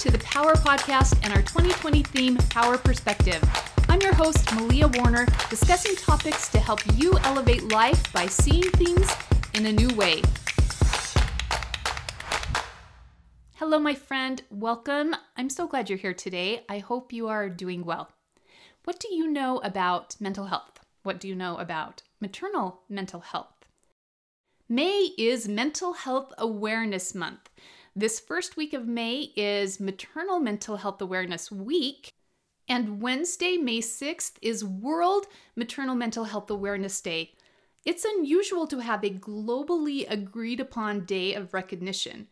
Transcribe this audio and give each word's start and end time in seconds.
to 0.00 0.10
the 0.10 0.18
Power 0.18 0.52
Podcast 0.52 1.18
and 1.22 1.32
our 1.32 1.40
2020 1.40 2.02
theme, 2.02 2.36
Power 2.50 2.76
Perspective. 2.76 3.42
I'm 3.88 4.02
your 4.02 4.12
host, 4.14 4.54
Malia 4.54 4.88
Warner, 4.88 5.26
discussing 5.48 5.96
topics 5.96 6.50
to 6.50 6.58
help 6.58 6.80
you 6.96 7.16
elevate 7.24 7.72
life 7.72 8.12
by 8.12 8.26
seeing 8.26 8.70
things 8.72 9.10
in 9.54 9.64
a 9.64 9.72
new 9.72 9.88
way. 9.96 10.20
Hello, 13.54 13.78
my 13.78 13.94
friend. 13.94 14.42
Welcome. 14.50 15.16
I'm 15.34 15.48
so 15.48 15.66
glad 15.66 15.88
you're 15.88 15.98
here 15.98 16.12
today. 16.12 16.66
I 16.68 16.78
hope 16.78 17.10
you 17.10 17.28
are 17.28 17.48
doing 17.48 17.82
well. 17.82 18.10
What 18.84 19.00
do 19.00 19.14
you 19.14 19.30
know 19.30 19.62
about 19.64 20.16
mental 20.20 20.44
health? 20.46 20.80
What 21.04 21.18
do 21.18 21.26
you 21.26 21.34
know 21.34 21.56
about 21.56 22.02
maternal 22.20 22.82
mental 22.90 23.20
health? 23.20 23.64
May 24.68 25.12
is 25.16 25.48
Mental 25.48 25.94
Health 25.94 26.34
Awareness 26.36 27.14
Month. 27.14 27.48
This 27.98 28.20
first 28.20 28.58
week 28.58 28.74
of 28.74 28.86
May 28.86 29.32
is 29.36 29.80
Maternal 29.80 30.38
Mental 30.38 30.76
Health 30.76 31.00
Awareness 31.00 31.50
Week, 31.50 32.12
and 32.68 33.00
Wednesday, 33.00 33.56
May 33.56 33.78
6th, 33.78 34.34
is 34.42 34.62
World 34.62 35.24
Maternal 35.56 35.94
Mental 35.94 36.24
Health 36.24 36.50
Awareness 36.50 37.00
Day. 37.00 37.32
It's 37.86 38.04
unusual 38.04 38.66
to 38.66 38.80
have 38.80 39.02
a 39.02 39.08
globally 39.08 40.04
agreed 40.10 40.60
upon 40.60 41.06
day 41.06 41.32
of 41.32 41.54
recognition. 41.54 42.28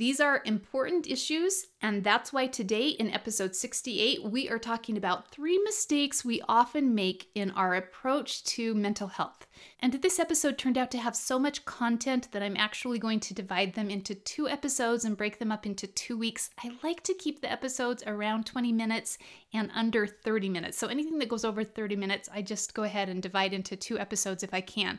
These 0.00 0.18
are 0.18 0.40
important 0.46 1.06
issues, 1.06 1.66
and 1.82 2.02
that's 2.02 2.32
why 2.32 2.46
today 2.46 2.88
in 2.88 3.10
episode 3.10 3.54
68, 3.54 4.24
we 4.24 4.48
are 4.48 4.58
talking 4.58 4.96
about 4.96 5.30
three 5.30 5.58
mistakes 5.58 6.24
we 6.24 6.40
often 6.48 6.94
make 6.94 7.28
in 7.34 7.50
our 7.50 7.74
approach 7.74 8.42
to 8.44 8.74
mental 8.74 9.08
health. 9.08 9.46
And 9.78 9.92
this 9.92 10.18
episode 10.18 10.56
turned 10.56 10.78
out 10.78 10.90
to 10.92 10.98
have 10.98 11.14
so 11.14 11.38
much 11.38 11.66
content 11.66 12.32
that 12.32 12.42
I'm 12.42 12.56
actually 12.56 12.98
going 12.98 13.20
to 13.20 13.34
divide 13.34 13.74
them 13.74 13.90
into 13.90 14.14
two 14.14 14.48
episodes 14.48 15.04
and 15.04 15.18
break 15.18 15.38
them 15.38 15.52
up 15.52 15.66
into 15.66 15.86
two 15.86 16.16
weeks. 16.16 16.48
I 16.64 16.70
like 16.82 17.02
to 17.02 17.12
keep 17.12 17.42
the 17.42 17.52
episodes 17.52 18.02
around 18.06 18.46
20 18.46 18.72
minutes 18.72 19.18
and 19.52 19.70
under 19.74 20.06
30 20.06 20.48
minutes. 20.48 20.78
So 20.78 20.86
anything 20.86 21.18
that 21.18 21.28
goes 21.28 21.44
over 21.44 21.62
30 21.62 21.96
minutes, 21.96 22.26
I 22.32 22.40
just 22.40 22.72
go 22.72 22.84
ahead 22.84 23.10
and 23.10 23.22
divide 23.22 23.52
into 23.52 23.76
two 23.76 23.98
episodes 23.98 24.42
if 24.42 24.54
I 24.54 24.62
can. 24.62 24.98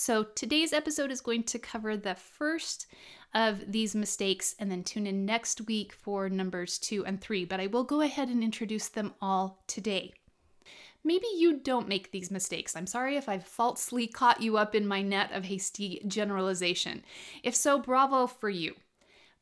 So 0.00 0.22
today's 0.22 0.72
episode 0.72 1.10
is 1.10 1.20
going 1.20 1.42
to 1.42 1.58
cover 1.58 1.96
the 1.96 2.14
first 2.14 2.86
of 3.34 3.72
these 3.72 3.96
mistakes 3.96 4.54
and 4.60 4.70
then 4.70 4.84
tune 4.84 5.08
in 5.08 5.26
next 5.26 5.62
week 5.62 5.92
for 5.92 6.28
numbers 6.28 6.78
two 6.78 7.04
and 7.04 7.20
three. 7.20 7.44
But 7.44 7.58
I 7.58 7.66
will 7.66 7.82
go 7.82 8.02
ahead 8.02 8.28
and 8.28 8.44
introduce 8.44 8.88
them 8.88 9.14
all 9.20 9.64
today. 9.66 10.14
Maybe 11.02 11.26
you 11.36 11.58
don't 11.58 11.88
make 11.88 12.12
these 12.12 12.30
mistakes. 12.30 12.76
I'm 12.76 12.86
sorry 12.86 13.16
if 13.16 13.28
I've 13.28 13.44
falsely 13.44 14.06
caught 14.06 14.40
you 14.40 14.56
up 14.56 14.76
in 14.76 14.86
my 14.86 15.02
net 15.02 15.32
of 15.32 15.46
hasty 15.46 16.00
generalization. 16.06 17.02
If 17.42 17.56
so, 17.56 17.80
bravo 17.80 18.28
for 18.28 18.50
you. 18.50 18.76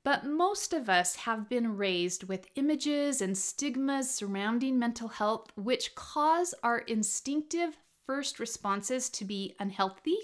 But 0.05 0.25
most 0.25 0.73
of 0.73 0.89
us 0.89 1.17
have 1.17 1.51
been 1.51 1.77
raised 1.77 2.25
with 2.31 2.49
images 2.55 3.21
and 3.21 3.37
stigmas 3.37 4.09
surrounding 4.09 4.79
mental 4.79 5.09
health, 5.09 5.53
which 5.55 5.95
cause 5.95 6.55
our 6.63 6.79
instinctive 6.79 7.77
first 8.07 8.39
responses 8.39 9.11
to 9.11 9.25
be 9.25 9.55
unhealthy 9.59 10.17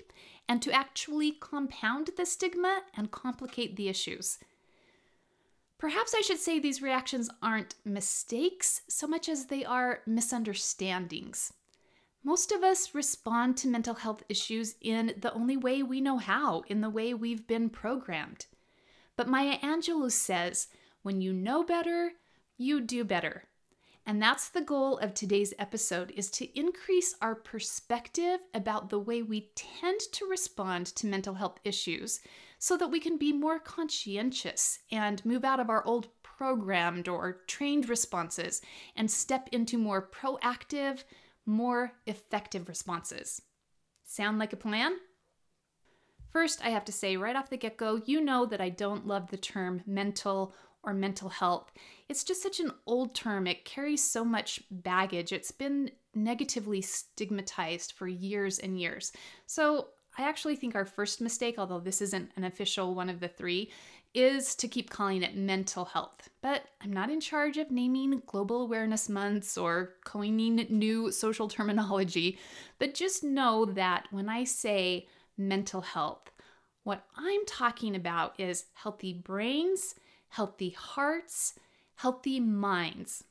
and 0.48 0.62
to 0.62 0.72
actually 0.72 1.32
compound 1.32 2.10
the 2.16 2.26
stigma 2.26 2.82
and 2.96 3.10
complicate 3.10 3.76
the 3.76 3.88
issues. 3.88 4.38
Perhaps 5.78 6.14
I 6.16 6.20
should 6.20 6.38
say 6.38 6.58
these 6.58 6.80
reactions 6.80 7.28
aren't 7.42 7.74
mistakes 7.84 8.82
so 8.88 9.06
much 9.06 9.28
as 9.28 9.46
they 9.46 9.64
are 9.64 10.00
misunderstandings. 10.06 11.52
Most 12.22 12.52
of 12.52 12.62
us 12.62 12.94
respond 12.94 13.56
to 13.56 13.68
mental 13.68 13.94
health 13.94 14.22
issues 14.28 14.76
in 14.80 15.14
the 15.20 15.32
only 15.32 15.56
way 15.56 15.82
we 15.82 16.00
know 16.00 16.18
how, 16.18 16.62
in 16.68 16.82
the 16.82 16.90
way 16.90 17.14
we've 17.14 17.48
been 17.48 17.68
programmed. 17.68 18.46
But 19.16 19.26
Maya 19.26 19.58
Angelou 19.58 20.12
says, 20.12 20.68
when 21.02 21.20
you 21.20 21.32
know 21.32 21.64
better, 21.64 22.12
you 22.56 22.80
do 22.80 23.02
better. 23.02 23.48
And 24.04 24.20
that's 24.20 24.48
the 24.48 24.60
goal 24.60 24.98
of 24.98 25.14
today's 25.14 25.54
episode 25.58 26.10
is 26.16 26.28
to 26.32 26.58
increase 26.58 27.14
our 27.22 27.36
perspective 27.36 28.40
about 28.52 28.90
the 28.90 28.98
way 28.98 29.22
we 29.22 29.52
tend 29.54 30.00
to 30.12 30.26
respond 30.26 30.86
to 30.86 31.06
mental 31.06 31.34
health 31.34 31.58
issues 31.62 32.20
so 32.58 32.76
that 32.76 32.90
we 32.90 32.98
can 32.98 33.16
be 33.16 33.32
more 33.32 33.60
conscientious 33.60 34.80
and 34.90 35.24
move 35.24 35.44
out 35.44 35.60
of 35.60 35.70
our 35.70 35.84
old 35.86 36.08
programmed 36.22 37.06
or 37.06 37.42
trained 37.46 37.88
responses 37.88 38.60
and 38.96 39.08
step 39.08 39.48
into 39.52 39.78
more 39.78 40.08
proactive, 40.08 41.04
more 41.46 41.92
effective 42.06 42.68
responses. 42.68 43.40
Sound 44.04 44.40
like 44.40 44.52
a 44.52 44.56
plan? 44.56 44.96
First, 46.30 46.64
I 46.64 46.70
have 46.70 46.84
to 46.86 46.92
say 46.92 47.16
right 47.16 47.36
off 47.36 47.50
the 47.50 47.56
get 47.56 47.76
go, 47.76 48.00
you 48.04 48.20
know 48.20 48.46
that 48.46 48.60
I 48.60 48.70
don't 48.70 49.06
love 49.06 49.30
the 49.30 49.36
term 49.36 49.82
mental 49.86 50.54
or 50.84 50.92
mental 50.92 51.28
health. 51.28 51.72
It's 52.08 52.24
just 52.24 52.42
such 52.42 52.60
an 52.60 52.72
old 52.86 53.14
term. 53.14 53.46
It 53.46 53.64
carries 53.64 54.02
so 54.02 54.24
much 54.24 54.62
baggage. 54.70 55.32
It's 55.32 55.50
been 55.50 55.90
negatively 56.14 56.80
stigmatized 56.80 57.92
for 57.92 58.06
years 58.06 58.58
and 58.58 58.78
years. 58.80 59.12
So, 59.46 59.88
I 60.18 60.28
actually 60.28 60.56
think 60.56 60.74
our 60.74 60.84
first 60.84 61.22
mistake, 61.22 61.54
although 61.56 61.80
this 61.80 62.02
isn't 62.02 62.32
an 62.36 62.44
official 62.44 62.94
one 62.94 63.08
of 63.08 63.20
the 63.20 63.28
three, 63.28 63.70
is 64.14 64.54
to 64.56 64.68
keep 64.68 64.90
calling 64.90 65.22
it 65.22 65.36
mental 65.36 65.86
health. 65.86 66.28
But 66.42 66.64
I'm 66.82 66.92
not 66.92 67.08
in 67.08 67.20
charge 67.20 67.56
of 67.56 67.70
naming 67.70 68.22
global 68.26 68.62
awareness 68.62 69.08
months 69.08 69.56
or 69.56 69.94
coining 70.04 70.66
new 70.68 71.10
social 71.10 71.48
terminology. 71.48 72.38
But 72.78 72.94
just 72.94 73.24
know 73.24 73.64
that 73.64 74.06
when 74.10 74.28
I 74.28 74.44
say 74.44 75.08
mental 75.38 75.80
health, 75.80 76.30
what 76.84 77.04
I'm 77.16 77.46
talking 77.46 77.96
about 77.96 78.38
is 78.38 78.66
healthy 78.74 79.14
brains 79.14 79.94
healthy 80.32 80.70
hearts, 80.70 81.54
healthy 81.96 82.40
minds. 82.40 83.24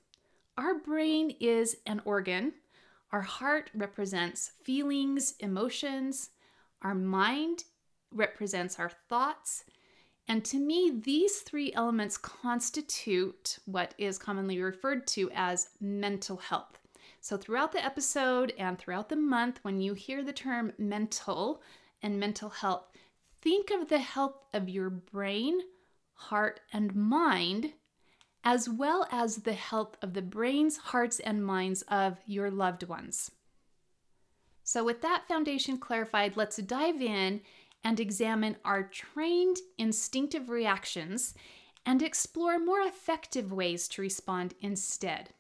Our 0.56 0.76
brain 0.76 1.36
is 1.40 1.78
an 1.88 2.00
organ. 2.06 2.54
Our 3.12 3.22
heart 3.22 3.72
represents 3.74 4.52
feelings, 4.64 5.34
emotions. 5.40 6.30
Our 6.84 6.94
mind 6.94 7.64
represents 8.12 8.78
our 8.78 8.92
thoughts. 9.10 9.64
And 10.28 10.46
to 10.46 10.60
me, 10.60 11.02
these 11.04 11.40
three 11.40 11.74
elements 11.74 12.18
constitute 12.18 13.58
what 13.66 13.96
is 13.98 14.20
commonly 14.20 14.62
referred 14.62 15.08
to 15.08 15.32
as 15.34 15.70
mental 15.80 16.38
health. 16.38 16.78
So, 17.20 17.36
throughout 17.36 17.72
the 17.72 17.84
episode 17.84 18.54
and 18.60 18.78
throughout 18.78 19.10
the 19.10 19.16
month, 19.16 19.60
when 19.64 19.82
you 19.82 19.96
hear 19.96 20.24
the 20.24 20.34
term 20.34 20.72
mental 20.78 21.64
and 22.04 22.20
mental 22.20 22.50
health, 22.50 22.84
think 23.42 23.72
of 23.72 23.90
the 23.90 24.00
health 24.00 24.38
of 24.54 24.70
your 24.70 24.92
brain, 24.92 25.62
heart, 26.30 26.60
and 26.72 26.96
mind, 26.96 27.74
as 28.44 28.68
well 28.70 29.08
as 29.12 29.38
the 29.38 29.54
health 29.54 29.98
of 30.02 30.14
the 30.14 30.22
brains, 30.22 30.78
hearts, 30.78 31.20
and 31.20 31.46
minds 31.46 31.82
of 31.84 32.18
your 32.26 32.50
loved 32.50 32.84
ones. 32.84 33.32
So, 34.64 34.84
with 34.84 35.02
that 35.02 35.28
foundation 35.28 35.78
clarified, 35.78 36.38
let's 36.38 36.58
dive 36.58 37.02
in 37.02 37.42
and 37.84 38.00
examine 38.00 38.58
our 38.64 38.84
trained 38.84 39.58
instinctive 39.78 40.50
reactions 40.50 41.34
and 41.86 42.02
explore 42.02 42.60
more 42.60 42.82
effective 42.82 43.52
ways 43.52 43.88
to 43.90 44.02
respond 44.02 44.54
instead. 44.62 45.32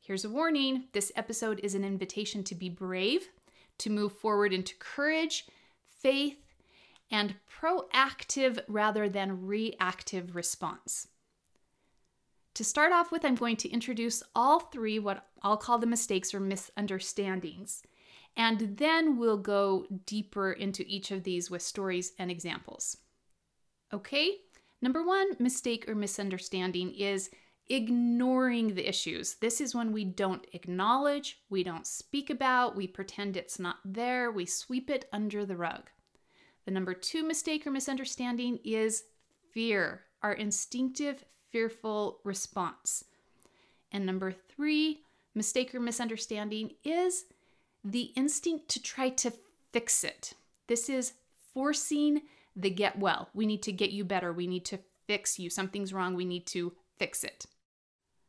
Here's 0.00 0.24
a 0.24 0.30
warning 0.30 0.84
this 0.92 1.12
episode 1.16 1.60
is 1.62 1.74
an 1.74 1.84
invitation 1.84 2.42
to 2.44 2.54
be 2.54 2.70
brave, 2.70 3.28
to 3.78 3.90
move 3.90 4.12
forward 4.12 4.54
into 4.54 4.74
courage, 4.76 5.46
faith, 6.00 6.47
and 7.10 7.34
proactive 7.48 8.58
rather 8.68 9.08
than 9.08 9.46
reactive 9.46 10.34
response. 10.34 11.08
To 12.54 12.64
start 12.64 12.92
off 12.92 13.12
with, 13.12 13.24
I'm 13.24 13.36
going 13.36 13.56
to 13.58 13.70
introduce 13.70 14.22
all 14.34 14.58
three, 14.58 14.98
what 14.98 15.26
I'll 15.42 15.56
call 15.56 15.78
the 15.78 15.86
mistakes 15.86 16.34
or 16.34 16.40
misunderstandings, 16.40 17.82
and 18.36 18.76
then 18.76 19.16
we'll 19.16 19.38
go 19.38 19.86
deeper 20.06 20.52
into 20.52 20.84
each 20.86 21.10
of 21.10 21.24
these 21.24 21.50
with 21.50 21.62
stories 21.62 22.12
and 22.18 22.30
examples. 22.30 22.96
Okay, 23.92 24.38
number 24.82 25.04
one 25.04 25.36
mistake 25.38 25.88
or 25.88 25.94
misunderstanding 25.94 26.92
is 26.94 27.30
ignoring 27.70 28.74
the 28.74 28.88
issues. 28.88 29.34
This 29.36 29.60
is 29.60 29.74
when 29.74 29.92
we 29.92 30.04
don't 30.04 30.46
acknowledge, 30.52 31.38
we 31.50 31.62
don't 31.62 31.86
speak 31.86 32.30
about, 32.30 32.76
we 32.76 32.86
pretend 32.86 33.36
it's 33.36 33.58
not 33.58 33.76
there, 33.84 34.30
we 34.30 34.46
sweep 34.46 34.90
it 34.90 35.04
under 35.12 35.44
the 35.44 35.56
rug. 35.56 35.90
The 36.68 36.74
number 36.74 36.92
two 36.92 37.24
mistake 37.24 37.66
or 37.66 37.70
misunderstanding 37.70 38.58
is 38.62 39.04
fear, 39.54 40.02
our 40.22 40.34
instinctive, 40.34 41.24
fearful 41.50 42.20
response. 42.24 43.04
And 43.90 44.04
number 44.04 44.32
three 44.32 45.00
mistake 45.34 45.74
or 45.74 45.80
misunderstanding 45.80 46.72
is 46.84 47.24
the 47.82 48.12
instinct 48.16 48.68
to 48.68 48.82
try 48.82 49.08
to 49.08 49.32
fix 49.72 50.04
it. 50.04 50.34
This 50.66 50.90
is 50.90 51.14
forcing 51.54 52.20
the 52.54 52.68
get 52.68 52.98
well. 52.98 53.30
We 53.32 53.46
need 53.46 53.62
to 53.62 53.72
get 53.72 53.92
you 53.92 54.04
better. 54.04 54.30
We 54.30 54.46
need 54.46 54.66
to 54.66 54.78
fix 55.06 55.38
you. 55.38 55.48
Something's 55.48 55.94
wrong. 55.94 56.16
We 56.16 56.26
need 56.26 56.44
to 56.48 56.74
fix 56.98 57.24
it. 57.24 57.46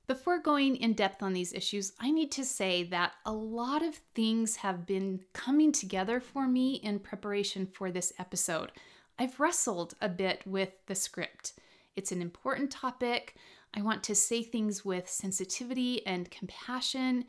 Before 0.09 0.39
going 0.39 0.75
in 0.77 0.93
depth 0.93 1.21
on 1.21 1.33
these 1.33 1.53
issues, 1.53 1.93
I 1.99 2.09
need 2.09 2.31
to 2.31 2.43
say 2.43 2.81
that 2.85 3.11
a 3.27 3.31
lot 3.31 3.83
of 3.83 3.93
things 4.15 4.55
have 4.55 4.87
been 4.87 5.19
coming 5.33 5.71
together 5.71 6.19
for 6.19 6.47
me 6.47 6.77
in 6.77 6.97
preparation 6.97 7.67
for 7.67 7.91
this 7.91 8.11
episode. 8.17 8.71
I've 9.19 9.39
wrestled 9.39 9.93
a 10.01 10.09
bit 10.09 10.41
with 10.47 10.71
the 10.87 10.95
script. 10.95 11.53
It's 11.95 12.11
an 12.11 12.23
important 12.23 12.71
topic. 12.71 13.35
I 13.75 13.83
want 13.83 14.01
to 14.05 14.15
say 14.15 14.41
things 14.41 14.83
with 14.83 15.07
sensitivity 15.07 16.03
and 16.07 16.31
compassion. 16.31 17.25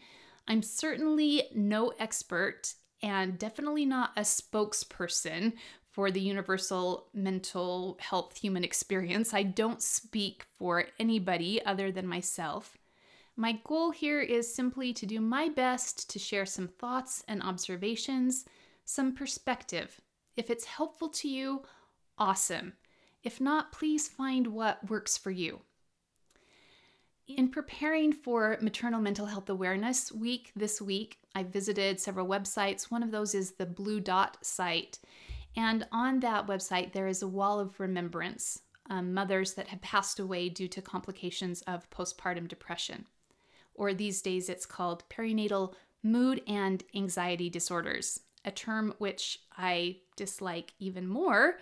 I'm 0.48 0.62
certainly 0.62 1.48
no 1.54 1.92
expert 1.98 2.72
and 3.02 3.38
definitely 3.38 3.84
not 3.84 4.12
a 4.16 4.22
spokesperson 4.22 5.52
for 5.90 6.10
the 6.10 6.20
universal 6.20 7.08
mental 7.12 7.98
health 8.00 8.38
human 8.38 8.64
experience. 8.64 9.34
I 9.34 9.42
don't 9.42 9.82
speak 9.82 10.44
for 10.54 10.86
anybody 10.98 11.64
other 11.64 11.90
than 11.90 12.06
myself. 12.06 12.78
My 13.36 13.58
goal 13.64 13.90
here 13.90 14.20
is 14.20 14.54
simply 14.54 14.92
to 14.92 15.06
do 15.06 15.20
my 15.20 15.48
best 15.48 16.10
to 16.10 16.18
share 16.18 16.46
some 16.46 16.68
thoughts 16.68 17.24
and 17.26 17.42
observations, 17.42 18.44
some 18.84 19.14
perspective. 19.14 20.00
If 20.36 20.50
it's 20.50 20.64
helpful 20.64 21.08
to 21.08 21.28
you, 21.28 21.62
awesome. 22.18 22.74
If 23.22 23.40
not, 23.40 23.72
please 23.72 24.08
find 24.08 24.48
what 24.48 24.88
works 24.88 25.16
for 25.16 25.30
you. 25.30 25.60
In 27.36 27.48
preparing 27.48 28.12
for 28.12 28.58
Maternal 28.60 29.00
Mental 29.00 29.26
Health 29.26 29.48
Awareness 29.48 30.10
Week 30.10 30.50
this 30.56 30.80
week, 30.80 31.18
I 31.34 31.44
visited 31.44 32.00
several 32.00 32.26
websites. 32.26 32.90
One 32.90 33.02
of 33.02 33.12
those 33.12 33.34
is 33.34 33.52
the 33.52 33.66
Blue 33.66 34.00
Dot 34.00 34.36
site. 34.42 34.98
And 35.56 35.86
on 35.90 36.20
that 36.20 36.46
website, 36.46 36.92
there 36.92 37.08
is 37.08 37.22
a 37.22 37.28
wall 37.28 37.60
of 37.60 37.80
remembrance, 37.80 38.60
um, 38.88 39.12
mothers 39.12 39.54
that 39.54 39.68
have 39.68 39.80
passed 39.80 40.18
away 40.18 40.48
due 40.48 40.68
to 40.68 40.82
complications 40.82 41.62
of 41.62 41.88
postpartum 41.90 42.48
depression. 42.48 43.06
Or 43.74 43.94
these 43.94 44.22
days, 44.22 44.48
it's 44.48 44.66
called 44.66 45.04
perinatal 45.08 45.74
mood 46.02 46.42
and 46.46 46.82
anxiety 46.94 47.50
disorders, 47.50 48.20
a 48.44 48.50
term 48.50 48.94
which 48.98 49.40
I 49.56 49.98
dislike 50.16 50.72
even 50.78 51.06
more 51.06 51.58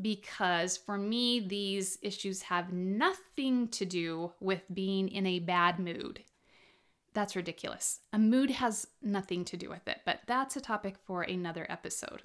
because 0.00 0.76
for 0.76 0.96
me, 0.96 1.40
these 1.40 1.98
issues 2.02 2.42
have 2.42 2.72
nothing 2.72 3.68
to 3.68 3.84
do 3.84 4.32
with 4.40 4.62
being 4.72 5.08
in 5.08 5.26
a 5.26 5.40
bad 5.40 5.78
mood. 5.78 6.20
That's 7.12 7.36
ridiculous. 7.36 8.00
A 8.12 8.18
mood 8.18 8.50
has 8.50 8.86
nothing 9.02 9.44
to 9.46 9.56
do 9.56 9.68
with 9.68 9.86
it, 9.88 10.00
but 10.04 10.20
that's 10.26 10.56
a 10.56 10.60
topic 10.60 10.96
for 11.04 11.22
another 11.22 11.66
episode. 11.68 12.22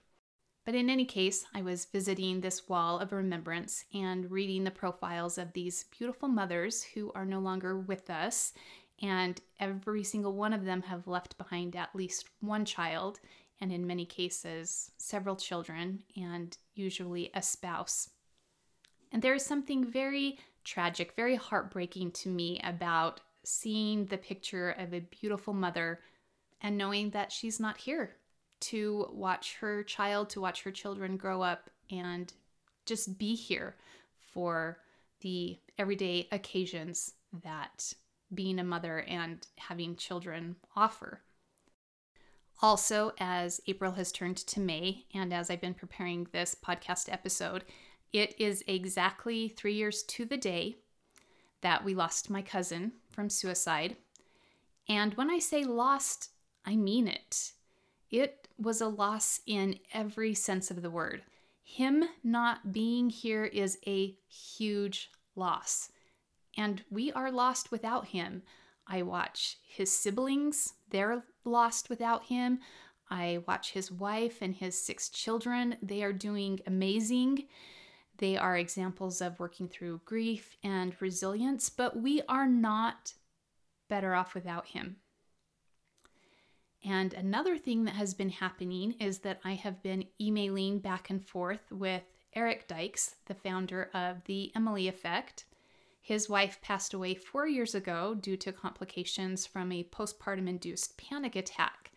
But 0.66 0.74
in 0.74 0.90
any 0.90 1.06
case, 1.06 1.46
I 1.54 1.62
was 1.62 1.86
visiting 1.86 2.42
this 2.42 2.68
wall 2.68 3.00
of 3.00 3.12
remembrance 3.12 3.86
and 3.94 4.30
reading 4.32 4.64
the 4.64 4.72
profiles 4.72 5.38
of 5.38 5.54
these 5.54 5.86
beautiful 5.96 6.28
mothers 6.28 6.82
who 6.82 7.12
are 7.14 7.26
no 7.26 7.40
longer 7.40 7.78
with 7.80 8.10
us, 8.10 8.52
and 9.00 9.40
every 9.60 10.04
single 10.04 10.34
one 10.34 10.54
of 10.54 10.66
them 10.66 10.82
have 10.82 11.08
left 11.08 11.38
behind 11.38 11.76
at 11.76 11.96
least 11.96 12.30
one 12.40 12.66
child, 12.66 13.20
and 13.62 13.72
in 13.72 13.86
many 13.86 14.08
cases, 14.08 14.92
several 14.98 15.36
children, 15.36 16.04
and 16.18 16.58
usually 16.74 17.30
a 17.36 17.44
spouse. 17.44 18.10
And 19.12 19.22
there 19.22 19.36
is 19.36 19.46
something 19.46 19.86
very 19.86 20.40
tragic, 20.64 21.14
very 21.16 21.36
heartbreaking 21.36 22.12
to 22.12 22.30
me 22.30 22.60
about 22.64 23.22
seeing 23.44 24.08
the 24.08 24.18
picture 24.18 24.72
of 24.72 24.96
a 24.96 25.02
beautiful 25.22 25.54
mother 25.54 26.00
and 26.60 26.76
knowing 26.76 27.12
that 27.12 27.32
she's 27.32 27.60
not 27.60 27.78
here 27.78 28.16
to 28.62 29.08
watch 29.12 29.56
her 29.56 29.84
child, 29.84 30.30
to 30.32 30.42
watch 30.42 30.64
her 30.64 30.72
children 30.72 31.18
grow 31.18 31.42
up 31.42 31.70
and 31.92 32.34
just 32.86 33.18
be 33.18 33.36
here 33.36 33.76
for 34.34 34.80
the 35.22 35.60
everyday 35.78 36.28
occasions 36.32 37.14
that 37.44 37.94
being 38.34 38.60
a 38.60 38.64
mother 38.64 39.00
and 39.08 39.48
having 39.58 39.96
children 39.96 40.56
offer. 40.76 41.22
Also, 42.62 43.12
as 43.20 43.62
April 43.68 43.92
has 43.94 44.12
turned 44.12 44.38
to 44.38 44.60
May, 44.60 45.06
and 45.14 45.34
as 45.34 45.50
I've 45.50 45.62
been 45.62 45.74
preparing 45.74 46.28
this 46.32 46.56
podcast 46.56 47.12
episode, 47.12 47.66
it 48.14 48.34
is 48.40 48.64
exactly 48.66 49.50
three 49.50 49.74
years 49.74 50.04
to 50.04 50.26
the 50.26 50.38
day 50.38 50.78
that 51.62 51.84
we 51.84 51.94
lost 51.94 52.30
my 52.30 52.42
cousin 52.42 52.94
from 53.10 53.30
suicide. 53.30 53.98
And 54.88 55.14
when 55.16 55.30
I 55.30 55.40
say 55.40 55.66
lost, 55.66 56.30
I 56.66 56.76
mean 56.76 57.08
it. 57.08 57.52
It 58.10 58.45
was 58.58 58.82
a 58.82 58.88
loss 58.88 59.42
in 59.46 59.80
every 59.94 60.34
sense 60.34 60.72
of 60.72 60.82
the 60.82 60.90
word. 60.90 61.24
Him 61.64 62.04
not 62.24 62.72
being 62.72 63.10
here 63.10 63.46
is 63.46 63.78
a 63.88 64.16
huge 64.28 65.10
loss. 65.36 65.90
And 66.58 66.84
we 66.90 67.12
are 67.12 67.32
lost 67.32 67.72
without 67.72 68.08
him. 68.08 68.44
I 68.88 69.02
watch 69.02 69.58
his 69.68 69.92
siblings, 69.92 70.74
they're 70.90 71.24
lost 71.44 71.90
without 71.90 72.26
him. 72.26 72.60
I 73.10 73.44
watch 73.48 73.72
his 73.72 73.92
wife 73.92 74.40
and 74.42 74.54
his 74.54 74.80
six 74.80 75.10
children. 75.10 75.78
They 75.82 76.04
are 76.04 76.14
doing 76.14 76.60
amazing. 76.66 77.48
They 78.18 78.38
are 78.38 78.58
examples 78.58 79.22
of 79.22 79.40
working 79.40 79.68
through 79.68 80.02
grief 80.06 80.58
and 80.64 80.96
resilience, 81.00 81.70
but 81.70 82.02
we 82.02 82.22
are 82.30 82.48
not 82.48 83.14
better 83.90 84.16
off 84.16 84.34
without 84.34 84.68
him. 84.68 84.98
And 86.86 87.16
another 87.16 87.58
thing 87.58 87.86
that 87.86 87.96
has 87.96 88.14
been 88.14 88.30
happening 88.30 88.94
is 89.00 89.20
that 89.20 89.40
I 89.44 89.54
have 89.54 89.82
been 89.82 90.06
emailing 90.22 90.80
back 90.80 91.10
and 91.10 91.26
forth 91.26 91.72
with 91.72 92.04
Eric 92.34 92.68
Dykes, 92.68 93.16
the 93.26 93.34
founder 93.34 93.90
of 93.94 94.24
the 94.26 94.52
Emily 94.56 94.88
Effect. 94.88 95.46
His 96.00 96.30
wife 96.30 96.60
passed 96.62 96.94
away 96.94 97.16
four 97.16 97.48
years 97.48 97.74
ago 97.74 98.14
due 98.14 98.38
to 98.38 98.52
complications 98.52 99.48
from 99.48 99.72
a 99.72 99.86
postpartum 99.86 100.48
induced 100.48 100.98
panic 101.00 101.36
attack. 101.36 101.92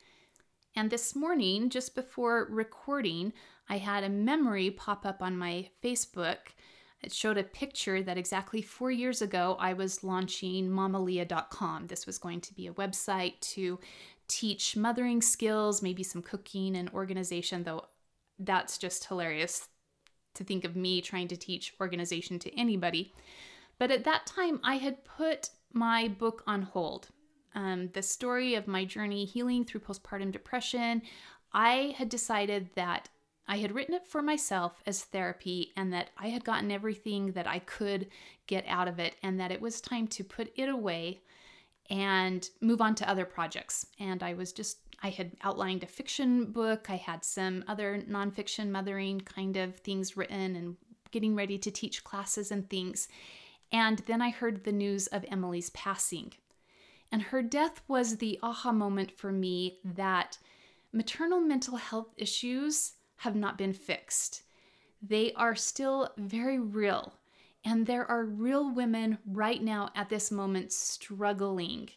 And 0.75 0.89
this 0.91 1.15
morning, 1.15 1.69
just 1.69 1.95
before 1.95 2.47
recording, 2.49 3.35
I 3.69 3.77
had 3.77 4.05
a 4.05 4.09
memory 4.09 4.71
pop 4.71 5.05
up 5.05 5.21
on 5.21 5.37
my 5.37 5.69
Facebook. 5.85 6.55
It 7.03 7.13
showed 7.13 7.37
a 7.37 7.45
picture 7.45 8.03
that 8.03 8.17
exactly 8.17 8.63
four 8.63 8.91
years 8.91 9.21
ago 9.21 9.57
I 9.61 9.75
was 9.75 10.03
launching 10.03 10.71
mamalia.com. 10.71 11.89
This 11.89 12.07
was 12.07 12.17
going 12.17 12.41
to 12.41 12.55
be 12.55 12.67
a 12.67 12.73
website 12.73 13.39
to 13.53 13.79
teach 14.29 14.77
mothering 14.77 15.23
skills, 15.23 15.83
maybe 15.83 16.03
some 16.03 16.23
cooking 16.23 16.77
and 16.77 16.91
organization, 16.91 17.65
though 17.65 17.87
that's 18.39 18.79
just 18.79 19.07
hilarious 19.07 19.69
to 20.35 20.45
think 20.45 20.65
of 20.65 20.77
me 20.77 21.01
trying 21.01 21.29
to 21.29 21.37
teach 21.37 21.75
organization 21.81 22.39
to 22.39 22.59
anybody. 22.59 23.13
But 23.79 23.91
at 23.91 24.05
that 24.05 24.27
time, 24.27 24.61
I 24.63 24.77
had 24.77 25.05
put 25.05 25.51
my 25.73 26.09
book 26.09 26.43
on 26.47 26.63
hold. 26.63 27.09
Um, 27.55 27.91
the 27.93 28.03
story 28.03 28.55
of 28.55 28.69
my 28.69 28.85
journey 28.85 29.25
healing 29.25 29.65
through 29.65 29.81
postpartum 29.81 30.31
depression, 30.31 31.03
I 31.53 31.95
had 31.97 32.09
decided 32.09 32.71
that 32.75 33.09
I 33.49 33.59
had 33.59 33.73
written 33.73 33.95
it 33.95 34.07
for 34.07 34.21
myself 34.21 34.83
as 34.87 35.05
therapy 35.05 35.73
and 35.77 35.93
that 35.93 36.11
I 36.19 36.29
had 36.29 36.45
gotten 36.45 36.71
everything 36.71 37.33
that 37.33 37.47
I 37.47 37.61
could 37.61 38.09
get 38.47 38.65
out 38.69 38.89
of 38.89 38.99
it 38.99 39.15
and 39.23 39.41
that 39.41 39.51
it 39.51 39.63
was 39.63 39.81
time 39.81 40.07
to 40.09 40.25
put 40.25 40.53
it 40.55 40.69
away 40.69 41.21
and 41.91 42.49
move 42.61 42.81
on 42.81 42.95
to 42.97 43.09
other 43.09 43.25
projects. 43.25 43.87
And 43.99 44.23
I 44.23 44.35
was 44.35 44.53
just, 44.53 44.79
I 45.03 45.11
had 45.11 45.33
outlined 45.43 45.83
a 45.83 45.87
fiction 45.87 46.47
book, 46.53 46.91
I 46.91 46.97
had 46.97 47.25
some 47.25 47.65
other 47.67 48.03
nonfiction 48.09 48.71
mothering 48.71 49.21
kind 49.21 49.57
of 49.57 49.77
things 49.77 50.17
written 50.17 50.57
and 50.57 50.77
getting 51.11 51.35
ready 51.35 51.59
to 51.59 51.71
teach 51.71 52.05
classes 52.05 52.51
and 52.51 52.69
things. 52.69 53.09
And 53.73 53.99
then 54.07 54.23
I 54.23 54.31
heard 54.31 54.65
the 54.65 54.73
news 54.73 55.07
of 55.09 55.25
Emily's 55.29 55.71
passing. 55.71 56.33
And 57.11 57.23
her 57.23 57.43
death 57.43 57.81
was 57.89 58.17
the 58.17 58.39
aha 58.43 58.73
moment 58.73 59.11
for 59.13 59.33
me 59.33 59.79
that 59.85 60.39
maternal 60.93 61.41
mental 61.41 61.77
health 61.77 62.13
issues 62.17 62.93
have 63.17 63.35
not 63.35 63.59
been 63.59 63.73
fixed. 63.73 64.43
They 65.03 65.33
are 65.35 65.55
still 65.55 66.11
very 66.19 66.59
real. 66.59 67.15
And 67.65 67.87
there 67.87 68.09
are 68.11 68.25
real 68.25 68.73
women 68.73 69.19
right 69.27 69.63
now 69.63 69.91
at 69.95 70.09
this 70.09 70.31
moment 70.31 70.73
struggling 70.73 71.91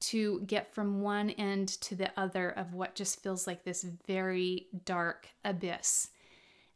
to 0.00 0.40
get 0.46 0.72
from 0.74 1.02
one 1.02 1.30
end 1.30 1.68
to 1.68 1.94
the 1.94 2.10
other 2.16 2.50
of 2.50 2.72
what 2.72 2.94
just 2.94 3.22
feels 3.22 3.46
like 3.46 3.64
this 3.64 3.84
very 4.06 4.68
dark 4.84 5.28
abyss. 5.44 6.08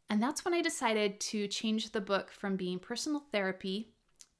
And 0.09 0.21
that's 0.21 0.45
when 0.45 0.53
I 0.53 0.61
decided 0.61 1.19
to 1.21 1.47
change 1.47 1.91
the 1.91 2.01
book 2.01 2.31
from 2.31 2.55
being 2.55 2.77
personal 2.77 3.23
therapy 3.31 3.89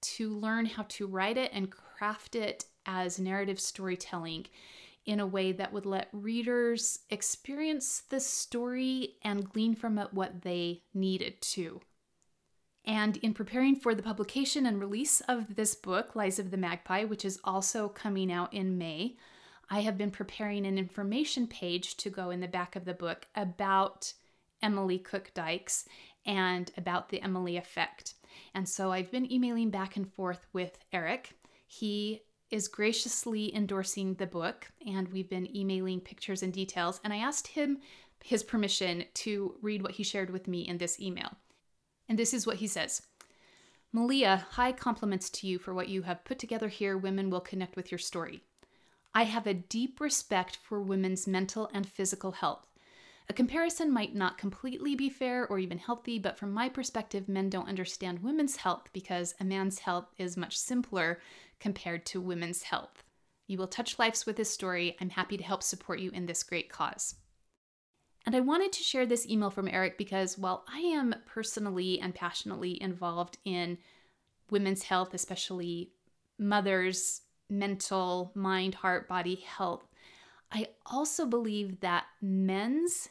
to 0.01 0.29
learn 0.29 0.67
how 0.67 0.83
to 0.89 1.07
write 1.07 1.37
it 1.37 1.49
and 1.51 1.71
craft 1.71 2.35
it 2.35 2.65
as 2.85 3.19
narrative 3.19 3.59
storytelling 3.59 4.45
in 5.05 5.19
a 5.19 5.25
way 5.25 5.51
that 5.51 5.73
would 5.73 5.85
let 5.85 6.09
readers 6.11 6.99
experience 7.09 8.03
the 8.09 8.19
story 8.19 9.15
and 9.23 9.49
glean 9.49 9.75
from 9.75 9.97
it 9.97 10.13
what 10.13 10.41
they 10.41 10.81
needed 10.93 11.41
to. 11.41 11.79
And 12.85 13.17
in 13.17 13.33
preparing 13.33 13.75
for 13.75 13.95
the 13.95 14.03
publication 14.03 14.65
and 14.65 14.79
release 14.79 15.21
of 15.21 15.55
this 15.55 15.73
book, 15.73 16.15
Lies 16.15 16.37
of 16.37 16.51
the 16.51 16.57
Magpie, 16.57 17.03
which 17.03 17.25
is 17.25 17.39
also 17.43 17.89
coming 17.89 18.31
out 18.31 18.53
in 18.53 18.77
May, 18.77 19.17
I 19.69 19.79
have 19.79 19.97
been 19.97 20.11
preparing 20.11 20.65
an 20.65 20.77
information 20.77 21.47
page 21.47 21.97
to 21.97 22.11
go 22.11 22.29
in 22.29 22.41
the 22.41 22.47
back 22.47 22.75
of 22.75 22.85
the 22.85 22.93
book 22.93 23.27
about 23.35 24.13
Emily 24.61 24.99
Cook 24.99 25.31
Dykes 25.33 25.85
and 26.25 26.71
about 26.77 27.09
the 27.09 27.21
Emily 27.21 27.57
effect. 27.57 28.13
And 28.53 28.69
so 28.69 28.91
I've 28.91 29.11
been 29.11 29.31
emailing 29.31 29.71
back 29.71 29.95
and 29.95 30.11
forth 30.13 30.45
with 30.53 30.77
Eric. 30.93 31.35
He 31.65 32.21
is 32.51 32.67
graciously 32.67 33.55
endorsing 33.55 34.13
the 34.13 34.27
book, 34.27 34.71
and 34.85 35.07
we've 35.07 35.29
been 35.29 35.55
emailing 35.55 35.99
pictures 35.99 36.43
and 36.43 36.53
details. 36.53 37.01
And 37.03 37.11
I 37.11 37.17
asked 37.17 37.47
him 37.47 37.79
his 38.23 38.43
permission 38.43 39.05
to 39.15 39.55
read 39.61 39.81
what 39.81 39.93
he 39.93 40.03
shared 40.03 40.29
with 40.29 40.47
me 40.47 40.67
in 40.67 40.77
this 40.77 40.99
email. 40.99 41.37
And 42.07 42.19
this 42.19 42.33
is 42.33 42.45
what 42.45 42.57
he 42.57 42.67
says 42.67 43.01
Malia, 43.91 44.45
high 44.51 44.71
compliments 44.71 45.29
to 45.29 45.47
you 45.47 45.57
for 45.57 45.73
what 45.73 45.89
you 45.89 46.01
have 46.01 46.25
put 46.25 46.39
together 46.39 46.67
here. 46.67 46.97
Women 46.97 47.29
will 47.29 47.41
connect 47.41 47.75
with 47.75 47.91
your 47.91 47.99
story. 47.99 48.41
I 49.13 49.23
have 49.23 49.47
a 49.47 49.53
deep 49.53 50.01
respect 50.01 50.57
for 50.57 50.81
women's 50.81 51.25
mental 51.25 51.69
and 51.73 51.87
physical 51.87 52.33
health. 52.33 52.67
A 53.29 53.33
comparison 53.33 53.91
might 53.91 54.13
not 54.13 54.37
completely 54.37 54.95
be 54.95 55.09
fair 55.09 55.47
or 55.47 55.57
even 55.57 55.77
healthy, 55.77 56.19
but 56.19 56.37
from 56.37 56.51
my 56.51 56.69
perspective, 56.69 57.27
men 57.27 57.49
don't 57.49 57.69
understand 57.69 58.21
women's 58.21 58.57
health 58.57 58.89
because 58.93 59.33
a 59.39 59.45
man's 59.45 59.79
health 59.79 60.13
is 60.17 60.37
much 60.37 60.57
simpler 60.57 61.21
compared 61.59 62.05
to 62.07 62.21
women's 62.21 62.63
health. 62.63 63.03
You 63.47 63.57
will 63.57 63.67
touch 63.67 63.97
lives 63.97 64.25
with 64.25 64.35
this 64.35 64.51
story. 64.51 64.95
I'm 64.99 65.09
happy 65.09 65.37
to 65.37 65.43
help 65.43 65.63
support 65.63 65.99
you 65.99 66.11
in 66.11 66.25
this 66.25 66.43
great 66.43 66.69
cause. 66.69 67.15
And 68.25 68.35
I 68.35 68.39
wanted 68.39 68.71
to 68.73 68.83
share 68.83 69.05
this 69.05 69.27
email 69.27 69.51
from 69.51 69.67
Eric 69.67 69.97
because 69.97 70.37
while 70.37 70.65
I 70.67 70.79
am 70.79 71.13
personally 71.27 71.99
and 71.99 72.15
passionately 72.15 72.81
involved 72.81 73.37
in 73.45 73.77
women's 74.49 74.83
health, 74.83 75.13
especially 75.13 75.91
mothers' 76.39 77.21
mental, 77.49 78.31
mind, 78.33 78.75
heart, 78.75 79.07
body 79.07 79.35
health, 79.35 79.87
I 80.51 80.69
also 80.85 81.25
believe 81.25 81.79
that 81.81 82.05
men's 82.21 83.09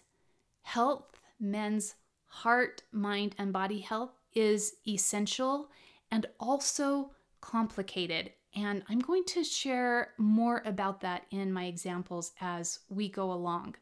health, 0.62 1.20
men's 1.38 1.94
heart, 2.26 2.82
mind, 2.90 3.34
and 3.38 3.52
body 3.52 3.80
health 3.80 4.18
is 4.34 4.76
essential 4.88 5.70
and 6.10 6.26
also 6.40 7.12
complicated. 7.40 8.32
And 8.56 8.82
I'm 8.88 9.00
going 9.00 9.24
to 9.26 9.44
share 9.44 10.12
more 10.18 10.62
about 10.64 11.00
that 11.02 11.26
in 11.30 11.52
my 11.52 11.66
examples 11.66 12.32
as 12.40 12.80
we 12.88 13.08
go 13.08 13.32
along. 13.32 13.76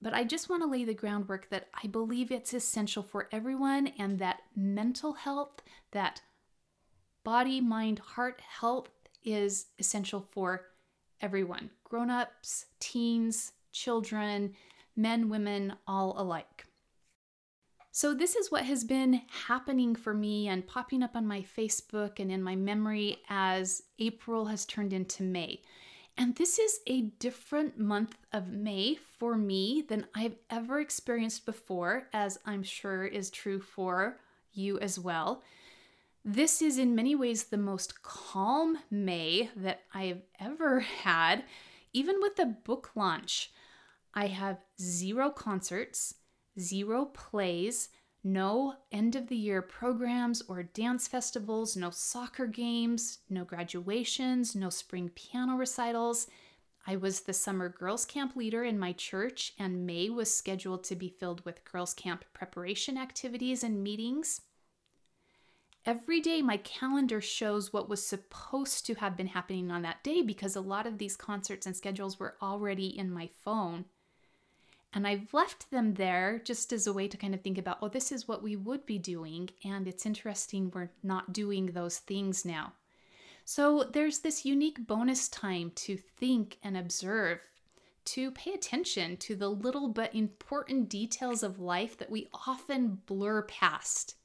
But 0.00 0.14
I 0.14 0.24
just 0.24 0.48
want 0.48 0.62
to 0.62 0.68
lay 0.68 0.84
the 0.84 0.94
groundwork 0.94 1.48
that 1.50 1.68
I 1.82 1.86
believe 1.86 2.30
it's 2.30 2.52
essential 2.52 3.02
for 3.02 3.28
everyone 3.32 3.88
and 3.98 4.18
that 4.18 4.42
mental 4.54 5.14
health, 5.14 5.62
that 5.92 6.20
body, 7.24 7.60
mind, 7.60 7.98
heart 7.98 8.40
health 8.40 8.90
is 9.24 9.66
essential 9.78 10.28
for 10.30 10.66
everyone 11.20 11.70
grown 11.84 12.10
ups, 12.10 12.66
teens, 12.80 13.52
children, 13.72 14.54
men, 14.96 15.28
women, 15.28 15.74
all 15.86 16.14
alike. 16.20 16.66
So, 17.92 18.12
this 18.12 18.36
is 18.36 18.50
what 18.50 18.64
has 18.64 18.84
been 18.84 19.22
happening 19.46 19.96
for 19.96 20.12
me 20.12 20.48
and 20.48 20.66
popping 20.66 21.02
up 21.02 21.16
on 21.16 21.26
my 21.26 21.42
Facebook 21.56 22.20
and 22.20 22.30
in 22.30 22.42
my 22.42 22.54
memory 22.54 23.18
as 23.30 23.82
April 23.98 24.46
has 24.46 24.66
turned 24.66 24.92
into 24.92 25.22
May. 25.22 25.62
And 26.18 26.34
this 26.34 26.58
is 26.58 26.80
a 26.86 27.02
different 27.02 27.78
month 27.78 28.16
of 28.32 28.48
May 28.48 28.94
for 29.18 29.36
me 29.36 29.84
than 29.86 30.06
I've 30.14 30.36
ever 30.48 30.80
experienced 30.80 31.44
before, 31.44 32.08
as 32.12 32.38
I'm 32.46 32.62
sure 32.62 33.04
is 33.04 33.30
true 33.30 33.60
for 33.60 34.18
you 34.52 34.78
as 34.78 34.98
well. 34.98 35.42
This 36.24 36.62
is 36.62 36.78
in 36.78 36.94
many 36.94 37.14
ways 37.14 37.44
the 37.44 37.58
most 37.58 38.02
calm 38.02 38.78
May 38.90 39.50
that 39.56 39.82
I've 39.94 40.22
ever 40.40 40.80
had, 40.80 41.44
even 41.92 42.16
with 42.20 42.36
the 42.36 42.46
book 42.46 42.90
launch. 42.94 43.52
I 44.14 44.28
have 44.28 44.58
zero 44.80 45.30
concerts, 45.30 46.14
zero 46.58 47.04
plays, 47.04 47.90
no 48.26 48.74
end 48.90 49.14
of 49.14 49.28
the 49.28 49.36
year 49.36 49.62
programs 49.62 50.42
or 50.48 50.64
dance 50.64 51.06
festivals, 51.06 51.76
no 51.76 51.90
soccer 51.90 52.46
games, 52.46 53.20
no 53.30 53.44
graduations, 53.44 54.56
no 54.56 54.68
spring 54.68 55.08
piano 55.14 55.54
recitals. 55.54 56.26
I 56.88 56.96
was 56.96 57.20
the 57.20 57.32
summer 57.32 57.68
girls' 57.68 58.04
camp 58.04 58.34
leader 58.34 58.64
in 58.64 58.80
my 58.80 58.92
church, 58.92 59.52
and 59.60 59.86
May 59.86 60.10
was 60.10 60.34
scheduled 60.34 60.82
to 60.84 60.96
be 60.96 61.08
filled 61.08 61.44
with 61.44 61.64
girls' 61.64 61.94
camp 61.94 62.24
preparation 62.32 62.98
activities 62.98 63.62
and 63.62 63.82
meetings. 63.82 64.40
Every 65.84 66.20
day, 66.20 66.42
my 66.42 66.56
calendar 66.56 67.20
shows 67.20 67.72
what 67.72 67.88
was 67.88 68.04
supposed 68.04 68.86
to 68.86 68.94
have 68.94 69.16
been 69.16 69.28
happening 69.28 69.70
on 69.70 69.82
that 69.82 70.02
day 70.02 70.20
because 70.20 70.56
a 70.56 70.60
lot 70.60 70.84
of 70.84 70.98
these 70.98 71.14
concerts 71.14 71.64
and 71.64 71.76
schedules 71.76 72.18
were 72.18 72.34
already 72.42 72.86
in 72.86 73.08
my 73.12 73.30
phone. 73.44 73.84
And 74.92 75.06
I've 75.06 75.34
left 75.34 75.70
them 75.70 75.94
there 75.94 76.40
just 76.42 76.72
as 76.72 76.86
a 76.86 76.92
way 76.92 77.06
to 77.08 77.16
kind 77.16 77.34
of 77.34 77.42
think 77.42 77.58
about, 77.58 77.78
oh, 77.82 77.88
this 77.88 78.10
is 78.10 78.26
what 78.26 78.42
we 78.42 78.56
would 78.56 78.86
be 78.86 78.98
doing. 78.98 79.50
And 79.64 79.86
it's 79.86 80.06
interesting 80.06 80.70
we're 80.74 80.90
not 81.02 81.32
doing 81.32 81.66
those 81.66 81.98
things 81.98 82.44
now. 82.44 82.72
So 83.44 83.84
there's 83.92 84.20
this 84.20 84.44
unique 84.44 84.86
bonus 84.86 85.28
time 85.28 85.70
to 85.76 85.96
think 85.96 86.58
and 86.62 86.76
observe, 86.76 87.40
to 88.06 88.30
pay 88.32 88.52
attention 88.52 89.16
to 89.18 89.36
the 89.36 89.48
little 89.48 89.88
but 89.88 90.14
important 90.14 90.88
details 90.88 91.42
of 91.42 91.60
life 91.60 91.96
that 91.98 92.10
we 92.10 92.28
often 92.46 93.02
blur 93.06 93.42
past. 93.42 94.16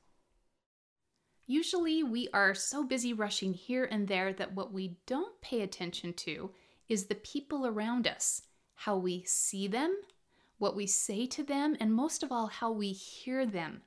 Usually, 1.45 2.01
we 2.01 2.29
are 2.33 2.55
so 2.55 2.83
busy 2.83 3.13
rushing 3.13 3.53
here 3.53 3.83
and 3.83 4.07
there 4.07 4.31
that 4.33 4.53
what 4.53 4.71
we 4.71 4.95
don't 5.05 5.39
pay 5.41 5.61
attention 5.61 6.13
to 6.13 6.51
is 6.87 7.05
the 7.05 7.15
people 7.15 7.67
around 7.67 8.07
us, 8.07 8.43
how 8.75 8.97
we 8.97 9.23
see 9.25 9.67
them, 9.67 9.95
what 10.61 10.75
we 10.75 10.85
say 10.85 11.25
to 11.25 11.43
them, 11.43 11.75
and 11.79 11.91
most 11.91 12.21
of 12.21 12.31
all, 12.31 12.45
how 12.45 12.71
we 12.71 12.91
hear 12.91 13.47
them. 13.47 13.81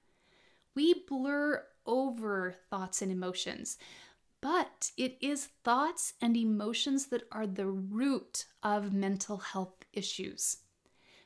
We 0.75 1.05
blur 1.07 1.65
over 1.87 2.57
thoughts 2.69 3.01
and 3.01 3.13
emotions, 3.13 3.79
but 4.41 4.91
it 4.97 5.17
is 5.21 5.51
thoughts 5.63 6.15
and 6.21 6.37
emotions 6.37 7.07
that 7.07 7.29
are 7.31 7.47
the 7.47 7.69
root 7.69 8.47
of 8.65 8.93
mental 8.93 9.37
health 9.37 9.85
issues. 9.93 10.57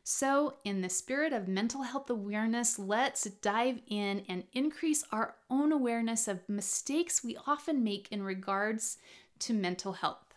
So, 0.05 0.57
in 0.65 0.83
the 0.83 0.91
spirit 0.91 1.33
of 1.33 1.49
mental 1.49 1.83
health 1.83 2.11
awareness, 2.11 2.79
let's 2.79 3.25
dive 3.25 3.81
in 3.87 4.27
and 4.29 4.45
increase 4.53 5.03
our 5.13 5.37
own 5.49 5.73
awareness 5.73 6.29
of 6.29 6.47
mistakes 6.47 7.25
we 7.25 7.39
often 7.47 7.83
make 7.83 8.09
in 8.11 8.23
regards 8.23 8.99
to 9.39 9.55
mental 9.55 9.95
health. 9.95 10.35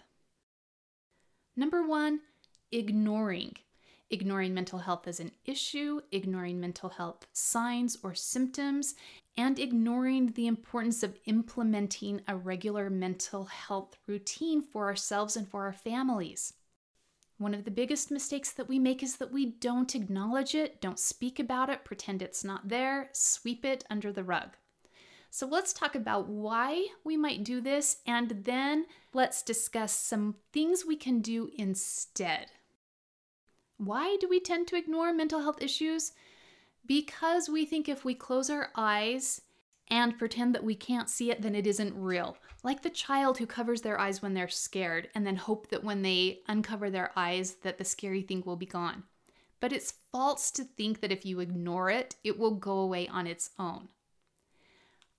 Number 1.58 1.86
one, 1.86 2.22
ignoring 2.72 3.58
ignoring 4.12 4.53
mental 4.53 4.80
health 4.80 5.08
as 5.08 5.20
an 5.20 5.32
issue, 5.46 6.01
ignoring 6.12 6.60
mental 6.60 6.89
health 6.89 7.25
signs 7.34 7.98
or 8.03 8.13
symptoms, 8.13 8.94
and 9.38 9.58
ignoring 9.58 10.34
the 10.34 10.48
importance 10.48 11.01
of 11.01 11.18
implementing 11.25 12.22
a 12.27 12.36
regular 12.36 12.89
mental 12.89 13.46
health 13.46 13.98
routine 14.08 14.62
for 14.62 14.88
ourselves 14.88 15.36
and 15.36 15.48
for 15.48 15.63
our 15.63 15.74
families. 15.74 16.53
One 17.38 17.56
of 17.56 17.63
the 17.63 17.72
biggest 17.72 18.12
mistakes 18.12 18.51
that 18.51 18.70
we 18.70 18.77
make 18.77 19.01
is 19.01 19.15
that 19.18 19.32
we 19.32 19.48
don't 19.48 19.96
acknowledge 19.96 20.53
it, 20.53 20.80
don't 20.80 21.00
speak 21.00 21.39
about 21.39 21.70
it, 21.70 21.84
pretend 21.84 22.22
it's 22.22 22.44
not 22.44 22.70
there, 22.70 23.10
sweep 23.13 23.65
it 23.65 23.84
under 23.89 24.12
the 24.12 24.24
rug. 24.24 24.50
So 25.32 25.48
let's 25.48 25.74
talk 25.74 25.96
about 25.96 26.27
why 26.27 26.88
we 27.03 27.18
might 27.18 27.44
do 27.44 27.62
this, 27.62 27.98
and 28.06 28.44
then 28.44 28.86
let's 29.13 29.41
discuss 29.41 29.94
some 29.94 30.36
things 30.51 30.86
we 30.86 30.98
can 30.98 31.22
do 31.22 31.50
instead. 31.58 32.51
Why 33.83 34.15
do 34.21 34.29
we 34.29 34.39
tend 34.39 34.67
to 34.67 34.75
ignore 34.75 35.11
mental 35.11 35.41
health 35.41 35.59
issues? 35.59 36.11
Because 36.85 37.50
we 37.50 37.65
think 37.65 37.89
if 37.89 38.05
we 38.05 38.13
close 38.13 38.47
our 38.47 38.69
eyes 38.75 39.41
and 39.88 40.19
pretend 40.19 40.53
that 40.53 40.63
we 40.63 40.75
can't 40.75 41.09
see 41.09 41.31
it, 41.31 41.41
then 41.41 41.55
it 41.55 41.65
isn't 41.65 41.95
real. 41.95 42.38
Like 42.61 42.83
the 42.83 42.91
child 42.91 43.39
who 43.39 43.47
covers 43.47 43.81
their 43.81 44.00
eyes 44.00 44.21
when 44.21 44.35
they're 44.35 44.50
scared 44.50 45.09
and 45.15 45.25
then 45.25 45.35
hope 45.35 45.69
that 45.69 45.83
when 45.83 46.03
they 46.03 46.41
uncover 46.47 46.91
their 46.91 47.11
eyes 47.15 47.55
that 47.63 47.79
the 47.79 47.83
scary 47.83 48.21
thing 48.21 48.43
will 48.45 48.55
be 48.55 48.67
gone. 48.67 49.01
But 49.59 49.73
it's 49.73 49.95
false 50.11 50.51
to 50.51 50.63
think 50.63 51.01
that 51.01 51.11
if 51.11 51.25
you 51.25 51.39
ignore 51.39 51.89
it, 51.89 52.15
it 52.23 52.38
will 52.38 52.51
go 52.51 52.77
away 52.77 53.07
on 53.07 53.25
its 53.25 53.50
own. 53.57 53.88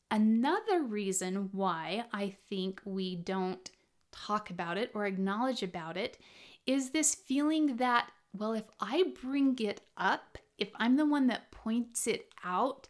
Another 0.08 0.84
reason 0.84 1.48
why 1.50 2.04
I 2.12 2.36
think 2.48 2.80
we 2.84 3.16
don't 3.16 3.68
talk 4.12 4.50
about 4.50 4.78
it 4.78 4.92
or 4.94 5.04
acknowledge 5.04 5.64
about 5.64 5.96
it 5.96 6.16
is 6.64 6.90
this 6.90 7.16
feeling 7.16 7.78
that 7.78 8.08
well, 8.32 8.52
if 8.52 8.64
I 8.80 9.12
bring 9.22 9.58
it 9.58 9.80
up, 9.96 10.38
if 10.58 10.70
I'm 10.76 10.96
the 10.96 11.06
one 11.06 11.26
that 11.26 11.50
points 11.50 12.06
it 12.06 12.32
out, 12.44 12.86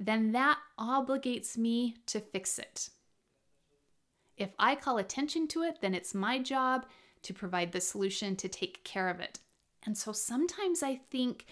then 0.00 0.32
that 0.32 0.58
obligates 0.78 1.56
me 1.56 1.96
to 2.06 2.20
fix 2.20 2.58
it. 2.58 2.90
If 4.36 4.50
I 4.58 4.76
call 4.76 4.98
attention 4.98 5.48
to 5.48 5.62
it, 5.62 5.80
then 5.80 5.94
it's 5.94 6.14
my 6.14 6.38
job 6.38 6.86
to 7.22 7.34
provide 7.34 7.72
the 7.72 7.80
solution 7.80 8.36
to 8.36 8.48
take 8.48 8.84
care 8.84 9.08
of 9.08 9.20
it. 9.20 9.40
And 9.84 9.98
so 9.98 10.12
sometimes 10.12 10.82
I 10.82 11.00
think 11.10 11.46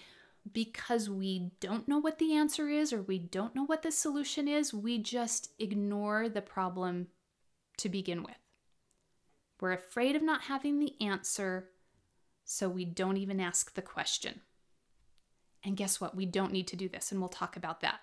because 0.53 1.09
we 1.09 1.51
don't 1.59 1.87
know 1.87 1.97
what 1.97 2.19
the 2.19 2.33
answer 2.33 2.69
is 2.69 2.93
or 2.93 3.01
we 3.01 3.19
don't 3.19 3.55
know 3.55 3.65
what 3.65 3.81
the 3.81 3.91
solution 3.91 4.47
is, 4.47 4.73
we 4.73 4.97
just 4.97 5.51
ignore 5.59 6.29
the 6.29 6.41
problem 6.41 7.07
to 7.77 7.89
begin 7.89 8.23
with. 8.23 8.37
We're 9.59 9.73
afraid 9.73 10.15
of 10.15 10.21
not 10.21 10.43
having 10.43 10.79
the 10.79 10.93
answer, 11.01 11.69
so 12.47 12.67
we 12.67 12.83
don't 12.83 13.17
even 13.17 13.39
ask 13.39 13.75
the 13.75 13.83
question. 13.83 14.41
And 15.63 15.77
guess 15.77 16.01
what? 16.01 16.15
We 16.15 16.25
don't 16.25 16.51
need 16.51 16.65
to 16.67 16.75
do 16.75 16.89
this, 16.89 17.11
and 17.11 17.21
we'll 17.21 17.29
talk 17.29 17.55
about 17.55 17.81
that. 17.81 17.99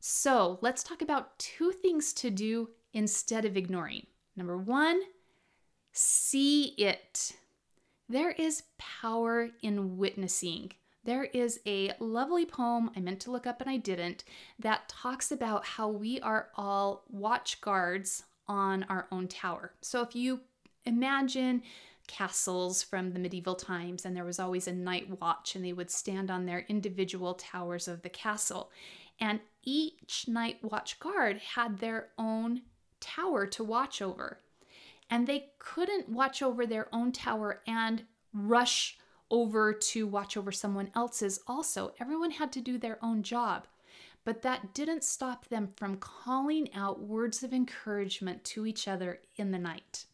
So 0.00 0.58
let's 0.62 0.82
talk 0.82 1.02
about 1.02 1.38
two 1.38 1.70
things 1.70 2.14
to 2.14 2.30
do 2.30 2.70
instead 2.94 3.44
of 3.44 3.58
ignoring. 3.58 4.06
Number 4.36 4.56
one, 4.56 5.02
see 5.92 6.74
it. 6.78 7.32
There 8.08 8.30
is 8.30 8.62
power 8.78 9.50
in 9.60 9.98
witnessing 9.98 10.72
there 11.04 11.24
is 11.24 11.60
a 11.66 11.92
lovely 12.00 12.46
poem 12.46 12.90
I 12.96 13.00
meant 13.00 13.20
to 13.20 13.30
look 13.30 13.46
up 13.46 13.60
and 13.60 13.68
I 13.68 13.76
didn't 13.76 14.24
that 14.58 14.88
talks 14.88 15.30
about 15.30 15.64
how 15.66 15.88
we 15.88 16.18
are 16.20 16.48
all 16.56 17.04
watch 17.10 17.60
guards 17.60 18.24
on 18.48 18.84
our 18.84 19.06
own 19.12 19.28
tower. 19.28 19.74
So 19.82 20.00
if 20.02 20.16
you 20.16 20.40
imagine 20.86 21.62
castles 22.06 22.82
from 22.82 23.12
the 23.12 23.18
medieval 23.18 23.54
times 23.54 24.04
and 24.04 24.16
there 24.16 24.24
was 24.24 24.38
always 24.38 24.68
a 24.68 24.72
night 24.72 25.20
watch 25.20 25.54
and 25.54 25.64
they 25.64 25.72
would 25.72 25.90
stand 25.90 26.30
on 26.30 26.46
their 26.46 26.64
individual 26.68 27.34
towers 27.34 27.88
of 27.88 28.02
the 28.02 28.08
castle 28.08 28.70
and 29.20 29.40
each 29.62 30.26
night 30.28 30.58
watch 30.62 30.98
guard 31.00 31.38
had 31.54 31.78
their 31.78 32.08
own 32.18 32.60
tower 33.00 33.46
to 33.46 33.64
watch 33.64 34.02
over 34.02 34.40
and 35.10 35.26
they 35.26 35.50
couldn't 35.58 36.08
watch 36.08 36.42
over 36.42 36.66
their 36.66 36.88
own 36.92 37.12
tower 37.12 37.60
and 37.66 38.04
rush 38.32 38.98
over 39.30 39.72
to 39.72 40.06
watch 40.06 40.36
over 40.36 40.52
someone 40.52 40.90
else's 40.94 41.40
also. 41.46 41.92
Everyone 42.00 42.30
had 42.30 42.52
to 42.52 42.60
do 42.60 42.78
their 42.78 42.98
own 43.02 43.22
job. 43.22 43.66
But 44.24 44.42
that 44.42 44.72
didn't 44.72 45.04
stop 45.04 45.48
them 45.48 45.68
from 45.76 45.96
calling 45.96 46.72
out 46.72 47.02
words 47.02 47.42
of 47.42 47.52
encouragement 47.52 48.42
to 48.44 48.64
each 48.64 48.88
other 48.88 49.20
in 49.36 49.50
the 49.50 49.58
night. 49.58 50.06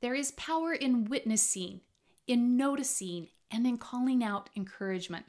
There 0.00 0.14
is 0.14 0.32
power 0.32 0.72
in 0.72 1.06
witnessing, 1.06 1.80
in 2.26 2.56
noticing, 2.56 3.28
and 3.50 3.66
in 3.66 3.78
calling 3.78 4.22
out 4.22 4.50
encouragement. 4.56 5.26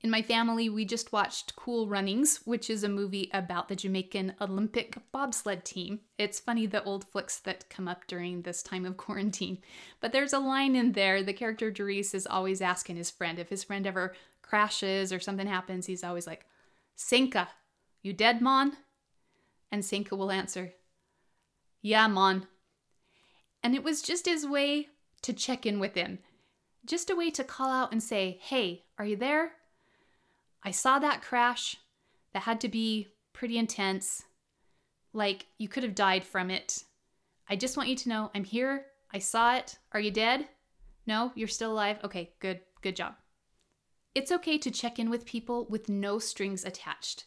In 0.00 0.10
my 0.10 0.22
family, 0.22 0.68
we 0.68 0.84
just 0.84 1.12
watched 1.12 1.56
Cool 1.56 1.88
Runnings, 1.88 2.40
which 2.44 2.70
is 2.70 2.84
a 2.84 2.88
movie 2.88 3.28
about 3.32 3.68
the 3.68 3.74
Jamaican 3.74 4.34
Olympic 4.40 4.96
bobsled 5.10 5.64
team. 5.64 6.00
It's 6.16 6.38
funny 6.38 6.66
the 6.66 6.84
old 6.84 7.04
flicks 7.04 7.40
that 7.40 7.68
come 7.68 7.88
up 7.88 8.06
during 8.06 8.42
this 8.42 8.62
time 8.62 8.84
of 8.84 8.96
quarantine. 8.96 9.58
But 10.00 10.12
there's 10.12 10.32
a 10.32 10.38
line 10.38 10.76
in 10.76 10.92
there 10.92 11.22
the 11.22 11.32
character 11.32 11.72
Derice 11.72 12.14
is 12.14 12.28
always 12.28 12.60
asking 12.60 12.94
his 12.96 13.10
friend 13.10 13.40
if 13.40 13.48
his 13.48 13.64
friend 13.64 13.86
ever 13.88 14.14
crashes 14.40 15.12
or 15.12 15.18
something 15.18 15.48
happens, 15.48 15.86
he's 15.86 16.04
always 16.04 16.26
like, 16.26 16.46
Sanka, 16.94 17.48
you 18.02 18.12
dead, 18.12 18.40
Mon? 18.40 18.76
And 19.72 19.84
Sanka 19.84 20.14
will 20.14 20.30
answer, 20.30 20.74
Yeah, 21.82 22.06
Mon. 22.06 22.46
And 23.62 23.74
it 23.74 23.82
was 23.82 24.02
just 24.02 24.26
his 24.26 24.46
way 24.46 24.88
to 25.22 25.32
check 25.32 25.66
in 25.66 25.80
with 25.80 25.94
him, 25.94 26.18
just 26.84 27.10
a 27.10 27.16
way 27.16 27.30
to 27.30 27.44
call 27.44 27.70
out 27.70 27.92
and 27.92 28.02
say, 28.02 28.38
Hey, 28.40 28.84
are 28.98 29.04
you 29.04 29.16
there? 29.16 29.52
I 30.62 30.70
saw 30.70 30.98
that 30.98 31.22
crash. 31.22 31.76
That 32.32 32.42
had 32.42 32.60
to 32.60 32.68
be 32.68 33.08
pretty 33.32 33.58
intense. 33.58 34.24
Like 35.12 35.46
you 35.56 35.68
could 35.68 35.82
have 35.82 35.94
died 35.94 36.24
from 36.24 36.50
it. 36.50 36.84
I 37.48 37.56
just 37.56 37.76
want 37.76 37.88
you 37.88 37.96
to 37.96 38.08
know 38.08 38.30
I'm 38.34 38.44
here. 38.44 38.86
I 39.12 39.18
saw 39.18 39.56
it. 39.56 39.78
Are 39.92 40.00
you 40.00 40.10
dead? 40.10 40.46
No, 41.06 41.32
you're 41.34 41.48
still 41.48 41.72
alive. 41.72 41.98
Okay, 42.04 42.32
good. 42.38 42.60
Good 42.82 42.96
job. 42.96 43.14
It's 44.14 44.30
okay 44.32 44.58
to 44.58 44.70
check 44.70 44.98
in 44.98 45.10
with 45.10 45.24
people 45.24 45.66
with 45.70 45.88
no 45.88 46.18
strings 46.18 46.64
attached. 46.64 47.24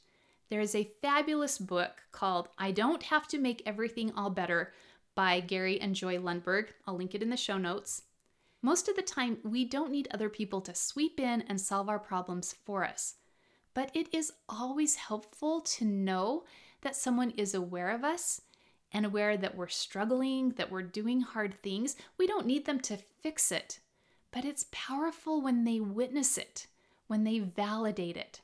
There 0.50 0.62
is 0.62 0.76
a 0.76 0.92
fabulous 1.02 1.58
book 1.58 2.04
called 2.12 2.50
I 2.58 2.72
Don't 2.72 3.04
Have 3.04 3.28
to 3.30 3.40
Make 3.40 3.64
Everything 3.66 4.12
All 4.16 4.30
Better 4.30 4.74
by 5.16 5.40
Gary 5.40 5.80
and 5.80 5.96
Joy 5.96 6.18
Lundberg. 6.18 6.68
I'll 6.88 6.96
link 6.96 7.16
it 7.16 7.22
in 7.22 7.30
the 7.30 7.38
show 7.38 7.58
notes. 7.58 8.04
Most 8.62 8.88
of 8.88 8.96
the 8.96 9.02
time, 9.02 9.38
we 9.44 9.66
don't 9.66 9.92
need 9.92 10.08
other 10.12 10.30
people 10.30 10.62
to 10.62 10.76
sweep 10.76 11.20
in 11.20 11.42
and 11.48 11.60
solve 11.60 11.90
our 11.90 12.00
problems 12.00 12.56
for 12.66 12.84
us. 12.86 13.16
But 13.74 13.92
it 13.96 14.14
is 14.14 14.34
always 14.48 14.96
helpful 14.96 15.62
to 15.62 15.86
know 15.86 16.44
that 16.82 16.96
someone 16.96 17.32
is 17.32 17.54
aware 17.54 17.90
of 17.90 18.04
us 18.04 18.42
and 18.92 19.06
aware 19.06 19.38
that 19.38 19.56
we're 19.56 19.68
struggling, 19.68 20.50
that 20.52 20.70
we're 20.70 20.84
doing 20.84 21.22
hard 21.22 21.54
things. 21.54 21.96
We 22.18 22.28
don't 22.28 22.46
need 22.46 22.66
them 22.66 22.80
to 22.82 22.98
fix 22.98 23.52
it, 23.52 23.80
but 24.32 24.46
it's 24.46 24.66
powerful 24.72 25.42
when 25.42 25.64
they 25.64 25.80
witness 25.80 26.38
it, 26.38 26.68
when 27.08 27.24
they 27.24 27.40
validate 27.40 28.18
it. 28.18 28.42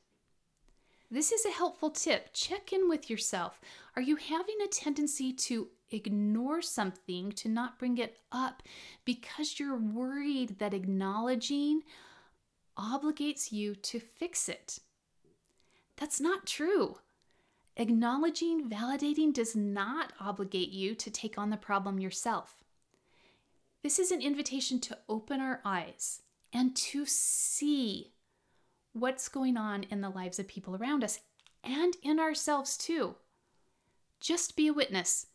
This 1.09 1.31
is 1.31 1.45
a 1.45 1.51
helpful 1.51 1.89
tip. 1.89 2.29
Check 2.33 2.74
in 2.74 2.89
with 2.89 3.09
yourself. 3.09 3.62
Are 3.95 4.01
you 4.01 4.17
having 4.17 4.57
a 4.63 4.67
tendency 4.67 5.31
to 5.33 5.69
ignore 5.91 6.62
something, 6.62 7.32
to 7.34 7.50
not 7.50 7.79
bring 7.79 7.98
it 7.98 8.17
up 8.32 8.63
because 9.05 9.59
you're 9.59 9.77
worried 9.77 10.59
that 10.59 10.74
acknowledging 10.74 11.83
obligates 12.77 13.51
you 13.51 13.75
to 13.75 14.00
fix 14.00 14.50
it? 14.50 14.79
That's 15.96 16.22
not 16.22 16.46
true. 16.46 17.00
Acknowledging, 17.75 18.70
validating 18.70 19.33
does 19.33 19.55
not 19.55 20.14
obligate 20.20 20.70
you 20.70 20.96
to 20.96 21.11
take 21.11 21.38
on 21.38 21.50
the 21.50 21.57
problem 21.57 22.00
yourself. 22.00 22.64
This 23.83 24.00
is 24.00 24.11
an 24.11 24.22
invitation 24.22 24.79
to 24.81 24.98
open 25.07 25.40
our 25.40 25.61
eyes 25.64 26.22
and 26.51 26.75
to 26.75 27.05
see 27.05 28.14
what's 28.94 29.29
going 29.29 29.57
on 29.57 29.83
in 29.83 30.01
the 30.01 30.09
lives 30.09 30.40
of 30.40 30.48
people 30.48 30.75
around 30.75 31.03
us 31.03 31.20
and 31.64 31.96
in 32.01 32.20
ourselves 32.20 32.77
too. 32.77 33.16
Just 34.20 34.55
be 34.55 34.68
a 34.68 34.74
witness 34.74 35.27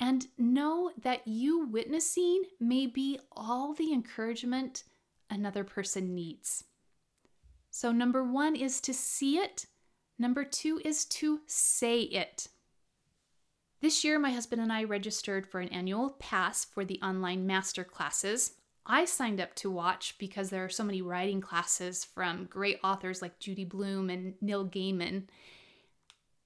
and 0.00 0.26
know 0.36 0.90
that 1.00 1.28
you 1.28 1.66
witnessing 1.66 2.42
may 2.58 2.86
be 2.86 3.20
all 3.30 3.74
the 3.74 3.92
encouragement 3.92 4.82
another 5.28 5.62
person 5.62 6.14
needs. 6.14 6.64
So, 7.70 7.92
number 7.92 8.24
one 8.24 8.56
is 8.56 8.80
to 8.80 8.92
see 8.92 9.38
it 9.38 9.66
Number 10.20 10.44
two 10.44 10.82
is 10.84 11.06
to 11.06 11.40
say 11.46 12.02
it. 12.02 12.48
This 13.80 14.04
year, 14.04 14.18
my 14.18 14.30
husband 14.30 14.60
and 14.60 14.70
I 14.70 14.84
registered 14.84 15.46
for 15.46 15.60
an 15.60 15.70
annual 15.70 16.10
pass 16.10 16.62
for 16.62 16.84
the 16.84 17.00
online 17.00 17.46
master 17.46 17.84
classes. 17.84 18.52
I 18.84 19.06
signed 19.06 19.40
up 19.40 19.54
to 19.56 19.70
watch 19.70 20.16
because 20.18 20.50
there 20.50 20.62
are 20.62 20.68
so 20.68 20.84
many 20.84 21.00
writing 21.00 21.40
classes 21.40 22.04
from 22.04 22.44
great 22.44 22.78
authors 22.84 23.22
like 23.22 23.38
Judy 23.38 23.64
Blume 23.64 24.10
and 24.10 24.34
Neil 24.42 24.66
Gaiman. 24.66 25.22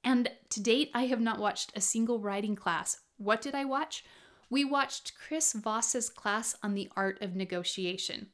And 0.04 0.30
to 0.50 0.62
date, 0.62 0.92
I 0.94 1.06
have 1.06 1.20
not 1.20 1.40
watched 1.40 1.72
a 1.74 1.80
single 1.80 2.20
writing 2.20 2.54
class. 2.54 3.00
What 3.16 3.40
did 3.40 3.55
I 3.55 3.64
watch? 3.64 4.05
We 4.50 4.64
watched 4.64 5.14
Chris 5.16 5.53
Voss's 5.53 6.09
class 6.09 6.57
on 6.62 6.74
the 6.74 6.90
art 6.96 7.20
of 7.22 7.35
negotiation. 7.35 8.29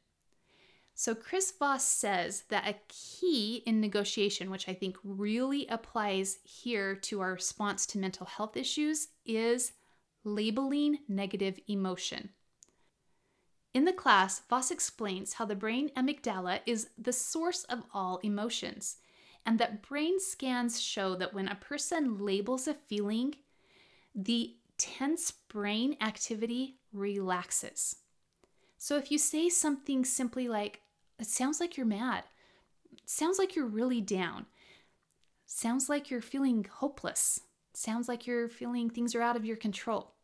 So, 0.95 1.15
Chris 1.15 1.51
Voss 1.59 1.85
says 1.85 2.43
that 2.51 2.69
a 2.69 2.75
key 2.89 3.63
in 3.65 3.81
negotiation, 3.81 4.51
which 4.51 4.69
I 4.69 4.75
think 4.75 4.99
really 5.03 5.67
applies 5.69 6.39
here 6.45 6.95
to 6.97 7.21
our 7.21 7.33
response 7.33 7.87
to 7.87 7.99
mental 7.99 8.27
health 8.27 8.55
issues, 8.55 9.09
is 9.25 9.73
labeling 10.25 10.99
negative 11.09 11.59
emotion. 11.69 12.31
In 13.73 13.85
the 13.85 13.93
class, 13.93 14.43
Voss 14.51 14.71
explains 14.71 15.35
how 15.35 15.47
the 15.47 15.55
brain 15.55 15.91
amygdala 15.97 16.61
is 16.67 16.91
the 16.99 17.13
source 17.13 17.65
of 17.65 17.85
all 17.95 18.19
emotions, 18.19 18.99
and 19.47 19.59
that 19.59 19.81
brain 19.83 20.21
scans 20.21 20.83
show 20.83 21.15
that 21.15 21.33
when 21.33 21.49
a 21.49 21.55
person 21.55 22.19
labels 22.19 22.69
a 22.69 22.75
feeling, 22.75 23.37
the 24.15 24.57
tense 24.81 25.31
brain 25.51 25.95
activity 26.01 26.77
relaxes. 26.91 27.97
So 28.79 28.97
if 28.97 29.13
you 29.13 29.19
say 29.19 29.51
something 29.51 30.07
simply 30.07 30.49
like, 30.49 30.81
it 31.19 31.27
sounds 31.27 31.61
like 31.61 31.77
you're 31.77 31.85
mad. 31.85 32.25
Sounds 33.05 33.39
like 33.39 33.55
you're 33.55 33.67
really 33.67 34.01
down. 34.01 34.47
Sounds 35.45 35.91
like 35.91 36.11
you're 36.11 36.23
feeling 36.23 36.67
hopeless. 36.71 37.41
Sounds 37.75 38.09
like 38.09 38.27
you're 38.27 38.49
feeling 38.49 38.89
things 38.89 39.15
are 39.15 39.21
out 39.21 39.37
of 39.37 39.45
your 39.45 39.57
control. 39.57 40.15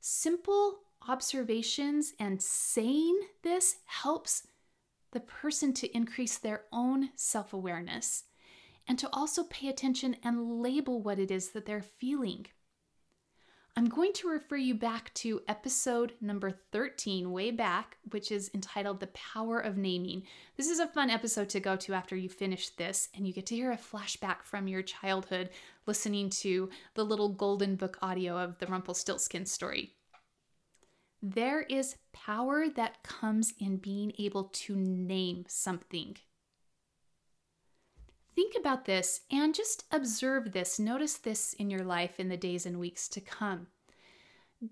Simple 0.00 0.78
observations 1.08 2.14
and 2.20 2.40
saying 2.40 3.18
this 3.42 3.78
helps 3.86 4.46
the 5.10 5.20
person 5.20 5.72
to 5.72 5.96
increase 5.96 6.38
their 6.38 6.62
own 6.72 7.10
self 7.16 7.52
awareness 7.52 8.24
and 8.86 8.98
to 9.00 9.08
also 9.12 9.42
pay 9.44 9.68
attention 9.68 10.16
and 10.22 10.60
label 10.62 11.02
what 11.02 11.18
it 11.18 11.32
is 11.32 11.50
that 11.50 11.66
they're 11.66 11.82
feeling. 11.82 12.46
I'm 13.78 13.88
going 13.88 14.12
to 14.14 14.28
refer 14.28 14.56
you 14.56 14.74
back 14.74 15.14
to 15.14 15.40
episode 15.46 16.14
number 16.20 16.50
13, 16.72 17.30
way 17.30 17.52
back, 17.52 17.96
which 18.10 18.32
is 18.32 18.50
entitled 18.52 18.98
The 18.98 19.06
Power 19.06 19.60
of 19.60 19.76
Naming. 19.76 20.24
This 20.56 20.68
is 20.68 20.80
a 20.80 20.88
fun 20.88 21.10
episode 21.10 21.48
to 21.50 21.60
go 21.60 21.76
to 21.76 21.94
after 21.94 22.16
you 22.16 22.28
finish 22.28 22.70
this, 22.70 23.08
and 23.14 23.24
you 23.24 23.32
get 23.32 23.46
to 23.46 23.54
hear 23.54 23.70
a 23.70 23.76
flashback 23.76 24.42
from 24.42 24.66
your 24.66 24.82
childhood 24.82 25.50
listening 25.86 26.28
to 26.30 26.68
the 26.94 27.04
little 27.04 27.28
golden 27.28 27.76
book 27.76 27.98
audio 28.02 28.36
of 28.36 28.58
the 28.58 28.66
Rumpelstiltskin 28.66 29.46
story. 29.46 29.94
There 31.22 31.60
is 31.60 31.94
power 32.12 32.68
that 32.70 33.04
comes 33.04 33.54
in 33.60 33.76
being 33.76 34.12
able 34.18 34.50
to 34.54 34.74
name 34.74 35.44
something. 35.46 36.16
Think 38.38 38.54
about 38.56 38.84
this 38.84 39.22
and 39.32 39.52
just 39.52 39.82
observe 39.90 40.52
this. 40.52 40.78
Notice 40.78 41.14
this 41.14 41.54
in 41.54 41.70
your 41.70 41.82
life 41.82 42.20
in 42.20 42.28
the 42.28 42.36
days 42.36 42.66
and 42.66 42.78
weeks 42.78 43.08
to 43.08 43.20
come. 43.20 43.66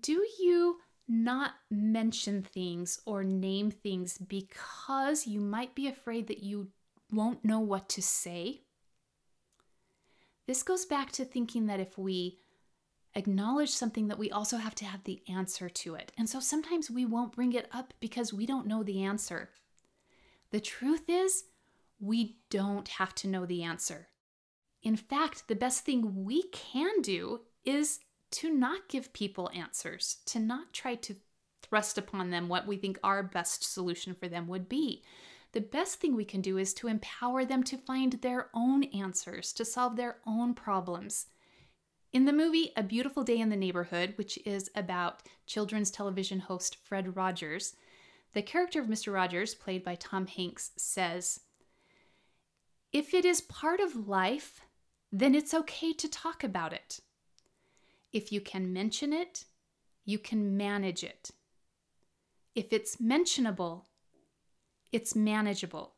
Do 0.01 0.25
you 0.39 0.77
not 1.05 1.51
mention 1.69 2.43
things 2.43 3.01
or 3.05 3.25
name 3.25 3.69
things 3.69 4.17
because 4.19 5.27
you 5.27 5.41
might 5.41 5.75
be 5.75 5.89
afraid 5.89 6.27
that 6.27 6.41
you 6.41 6.69
won't 7.11 7.43
know 7.43 7.59
what 7.59 7.89
to 7.89 8.01
say? 8.01 8.61
This 10.47 10.63
goes 10.63 10.85
back 10.85 11.11
to 11.11 11.25
thinking 11.25 11.65
that 11.65 11.81
if 11.81 11.97
we 11.97 12.39
acknowledge 13.15 13.71
something 13.71 14.07
that 14.07 14.17
we 14.17 14.31
also 14.31 14.55
have 14.55 14.75
to 14.75 14.85
have 14.85 15.03
the 15.03 15.21
answer 15.27 15.67
to 15.67 15.95
it. 15.95 16.13
And 16.17 16.29
so 16.29 16.39
sometimes 16.39 16.89
we 16.89 17.03
won't 17.05 17.35
bring 17.35 17.51
it 17.51 17.67
up 17.73 17.93
because 17.99 18.31
we 18.31 18.45
don't 18.45 18.65
know 18.65 18.83
the 18.83 19.03
answer. 19.03 19.49
The 20.51 20.61
truth 20.61 21.09
is, 21.09 21.43
we 21.99 22.37
don't 22.49 22.87
have 22.87 23.13
to 23.15 23.27
know 23.27 23.45
the 23.45 23.63
answer. 23.63 24.07
In 24.83 24.95
fact, 24.95 25.47
the 25.47 25.55
best 25.55 25.83
thing 25.83 26.23
we 26.23 26.43
can 26.49 27.01
do 27.01 27.41
is 27.65 27.99
to 28.31 28.53
not 28.53 28.89
give 28.89 29.13
people 29.13 29.49
answers, 29.53 30.17
to 30.27 30.39
not 30.39 30.73
try 30.73 30.95
to 30.95 31.15
thrust 31.63 31.97
upon 31.97 32.29
them 32.29 32.47
what 32.47 32.67
we 32.67 32.77
think 32.77 32.99
our 33.03 33.23
best 33.23 33.63
solution 33.63 34.13
for 34.13 34.27
them 34.27 34.47
would 34.47 34.69
be. 34.69 35.03
The 35.53 35.61
best 35.61 35.99
thing 35.99 36.15
we 36.15 36.25
can 36.25 36.41
do 36.41 36.57
is 36.57 36.73
to 36.75 36.87
empower 36.87 37.45
them 37.45 37.63
to 37.63 37.77
find 37.77 38.13
their 38.13 38.49
own 38.53 38.83
answers, 38.85 39.53
to 39.53 39.65
solve 39.65 39.95
their 39.95 40.17
own 40.25 40.53
problems. 40.53 41.27
In 42.13 42.25
the 42.25 42.33
movie 42.33 42.71
A 42.75 42.83
Beautiful 42.83 43.23
Day 43.23 43.39
in 43.39 43.49
the 43.49 43.55
Neighborhood, 43.55 44.13
which 44.17 44.37
is 44.45 44.69
about 44.75 45.23
children's 45.45 45.91
television 45.91 46.39
host 46.39 46.77
Fred 46.83 47.15
Rogers, 47.15 47.75
the 48.33 48.41
character 48.41 48.79
of 48.79 48.87
Mr. 48.87 49.13
Rogers, 49.13 49.55
played 49.55 49.83
by 49.83 49.95
Tom 49.95 50.27
Hanks, 50.27 50.71
says, 50.77 51.41
If 52.93 53.13
it 53.13 53.25
is 53.25 53.41
part 53.41 53.79
of 53.79 54.07
life, 54.07 54.61
then 55.11 55.35
it's 55.35 55.53
okay 55.53 55.93
to 55.93 56.09
talk 56.09 56.43
about 56.43 56.73
it. 56.73 56.99
If 58.13 58.31
you 58.31 58.41
can 58.41 58.71
mention 58.73 59.13
it, 59.13 59.45
you 60.05 60.17
can 60.17 60.55
manage 60.55 61.03
it. 61.03 61.31
If 62.55 62.71
it's 62.71 62.99
mentionable, 62.99 63.85
it's 64.91 65.15
manageable. 65.15 65.93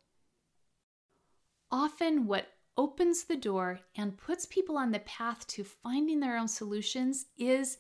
Often, 1.71 2.25
what 2.25 2.47
opens 2.75 3.25
the 3.25 3.36
door 3.36 3.82
and 3.95 4.17
puts 4.17 4.45
people 4.45 4.78
on 4.78 4.91
the 4.91 4.99
path 4.99 5.45
to 5.47 5.63
finding 5.63 6.19
their 6.19 6.38
own 6.38 6.47
solutions 6.47 7.28
is 7.38 7.78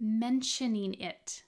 mentioning 0.00 0.94
it. 0.94 1.44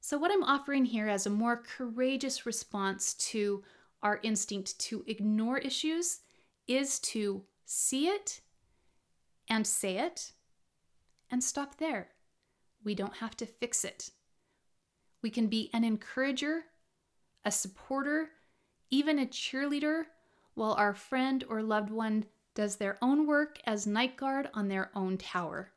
So, 0.00 0.16
what 0.16 0.30
I'm 0.30 0.42
offering 0.42 0.84
here 0.84 1.08
as 1.08 1.26
a 1.26 1.30
more 1.30 1.56
courageous 1.56 2.46
response 2.46 3.14
to 3.14 3.62
our 4.04 4.20
instinct 4.22 4.78
to 4.78 5.02
ignore 5.06 5.58
issues 5.58 6.20
is 6.68 7.00
to 7.00 7.42
see 7.64 8.06
it 8.06 8.42
and 9.48 9.66
say 9.66 9.98
it 9.98 10.32
and 11.30 11.42
stop 11.42 11.78
there. 11.78 12.08
We 12.84 12.94
don't 12.94 13.16
have 13.16 13.36
to 13.38 13.46
fix 13.46 13.84
it. 13.84 14.10
We 15.22 15.30
can 15.30 15.46
be 15.46 15.70
an 15.72 15.84
encourager, 15.84 16.64
a 17.44 17.50
supporter, 17.50 18.28
even 18.90 19.18
a 19.18 19.26
cheerleader, 19.26 20.04
while 20.54 20.74
our 20.74 20.94
friend 20.94 21.42
or 21.48 21.62
loved 21.62 21.90
one 21.90 22.26
does 22.54 22.76
their 22.76 22.98
own 23.02 23.26
work 23.26 23.58
as 23.66 23.86
night 23.86 24.16
guard 24.16 24.48
on 24.54 24.68
their 24.68 24.90
own 24.94 25.18
tower. 25.18 25.72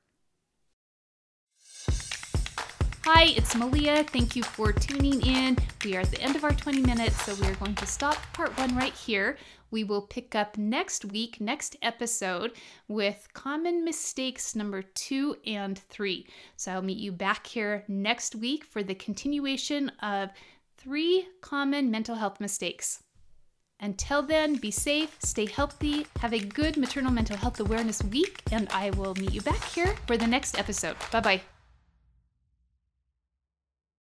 Hi, 3.10 3.32
it's 3.38 3.56
Malia. 3.56 4.04
Thank 4.04 4.36
you 4.36 4.44
for 4.44 4.74
tuning 4.74 5.26
in. 5.26 5.58
We 5.86 5.96
are 5.96 6.02
at 6.02 6.12
the 6.12 6.20
end 6.22 6.36
of 6.36 6.44
our 6.44 6.52
20 6.52 6.82
minutes, 6.82 7.24
so 7.24 7.34
we 7.36 7.48
are 7.48 7.56
going 7.56 7.74
to 7.76 7.86
stop 7.86 8.18
part 8.34 8.56
one 8.58 8.76
right 8.76 8.92
here. 8.92 9.38
We 9.72 9.86
will 9.86 10.02
pick 10.02 10.36
up 10.36 10.58
next 10.58 11.06
week, 11.06 11.40
next 11.40 11.78
episode, 11.82 12.52
with 12.90 13.30
common 13.32 13.86
mistakes 13.86 14.58
number 14.58 14.82
two 14.82 15.38
and 15.46 15.80
three. 15.80 16.28
So 16.58 16.74
I'll 16.74 16.82
meet 16.82 16.98
you 16.98 17.14
back 17.14 17.48
here 17.48 17.86
next 17.88 18.36
week 18.36 18.66
for 18.66 18.84
the 18.84 18.96
continuation 18.96 19.90
of 20.02 20.32
three 20.78 21.30
common 21.40 21.90
mental 21.90 22.16
health 22.16 22.42
mistakes. 22.42 23.04
Until 23.80 24.22
then, 24.22 24.56
be 24.56 24.70
safe, 24.70 25.16
stay 25.20 25.46
healthy, 25.46 26.08
have 26.20 26.34
a 26.34 26.40
good 26.40 26.76
maternal 26.76 27.14
mental 27.14 27.38
health 27.38 27.62
awareness 27.62 28.04
week, 28.04 28.42
and 28.52 28.68
I 28.74 28.90
will 28.90 29.16
meet 29.16 29.32
you 29.32 29.40
back 29.40 29.64
here 29.64 29.96
for 30.08 30.18
the 30.18 30.28
next 30.28 30.60
episode. 30.60 30.98
Bye 31.10 31.22
bye. 31.22 31.42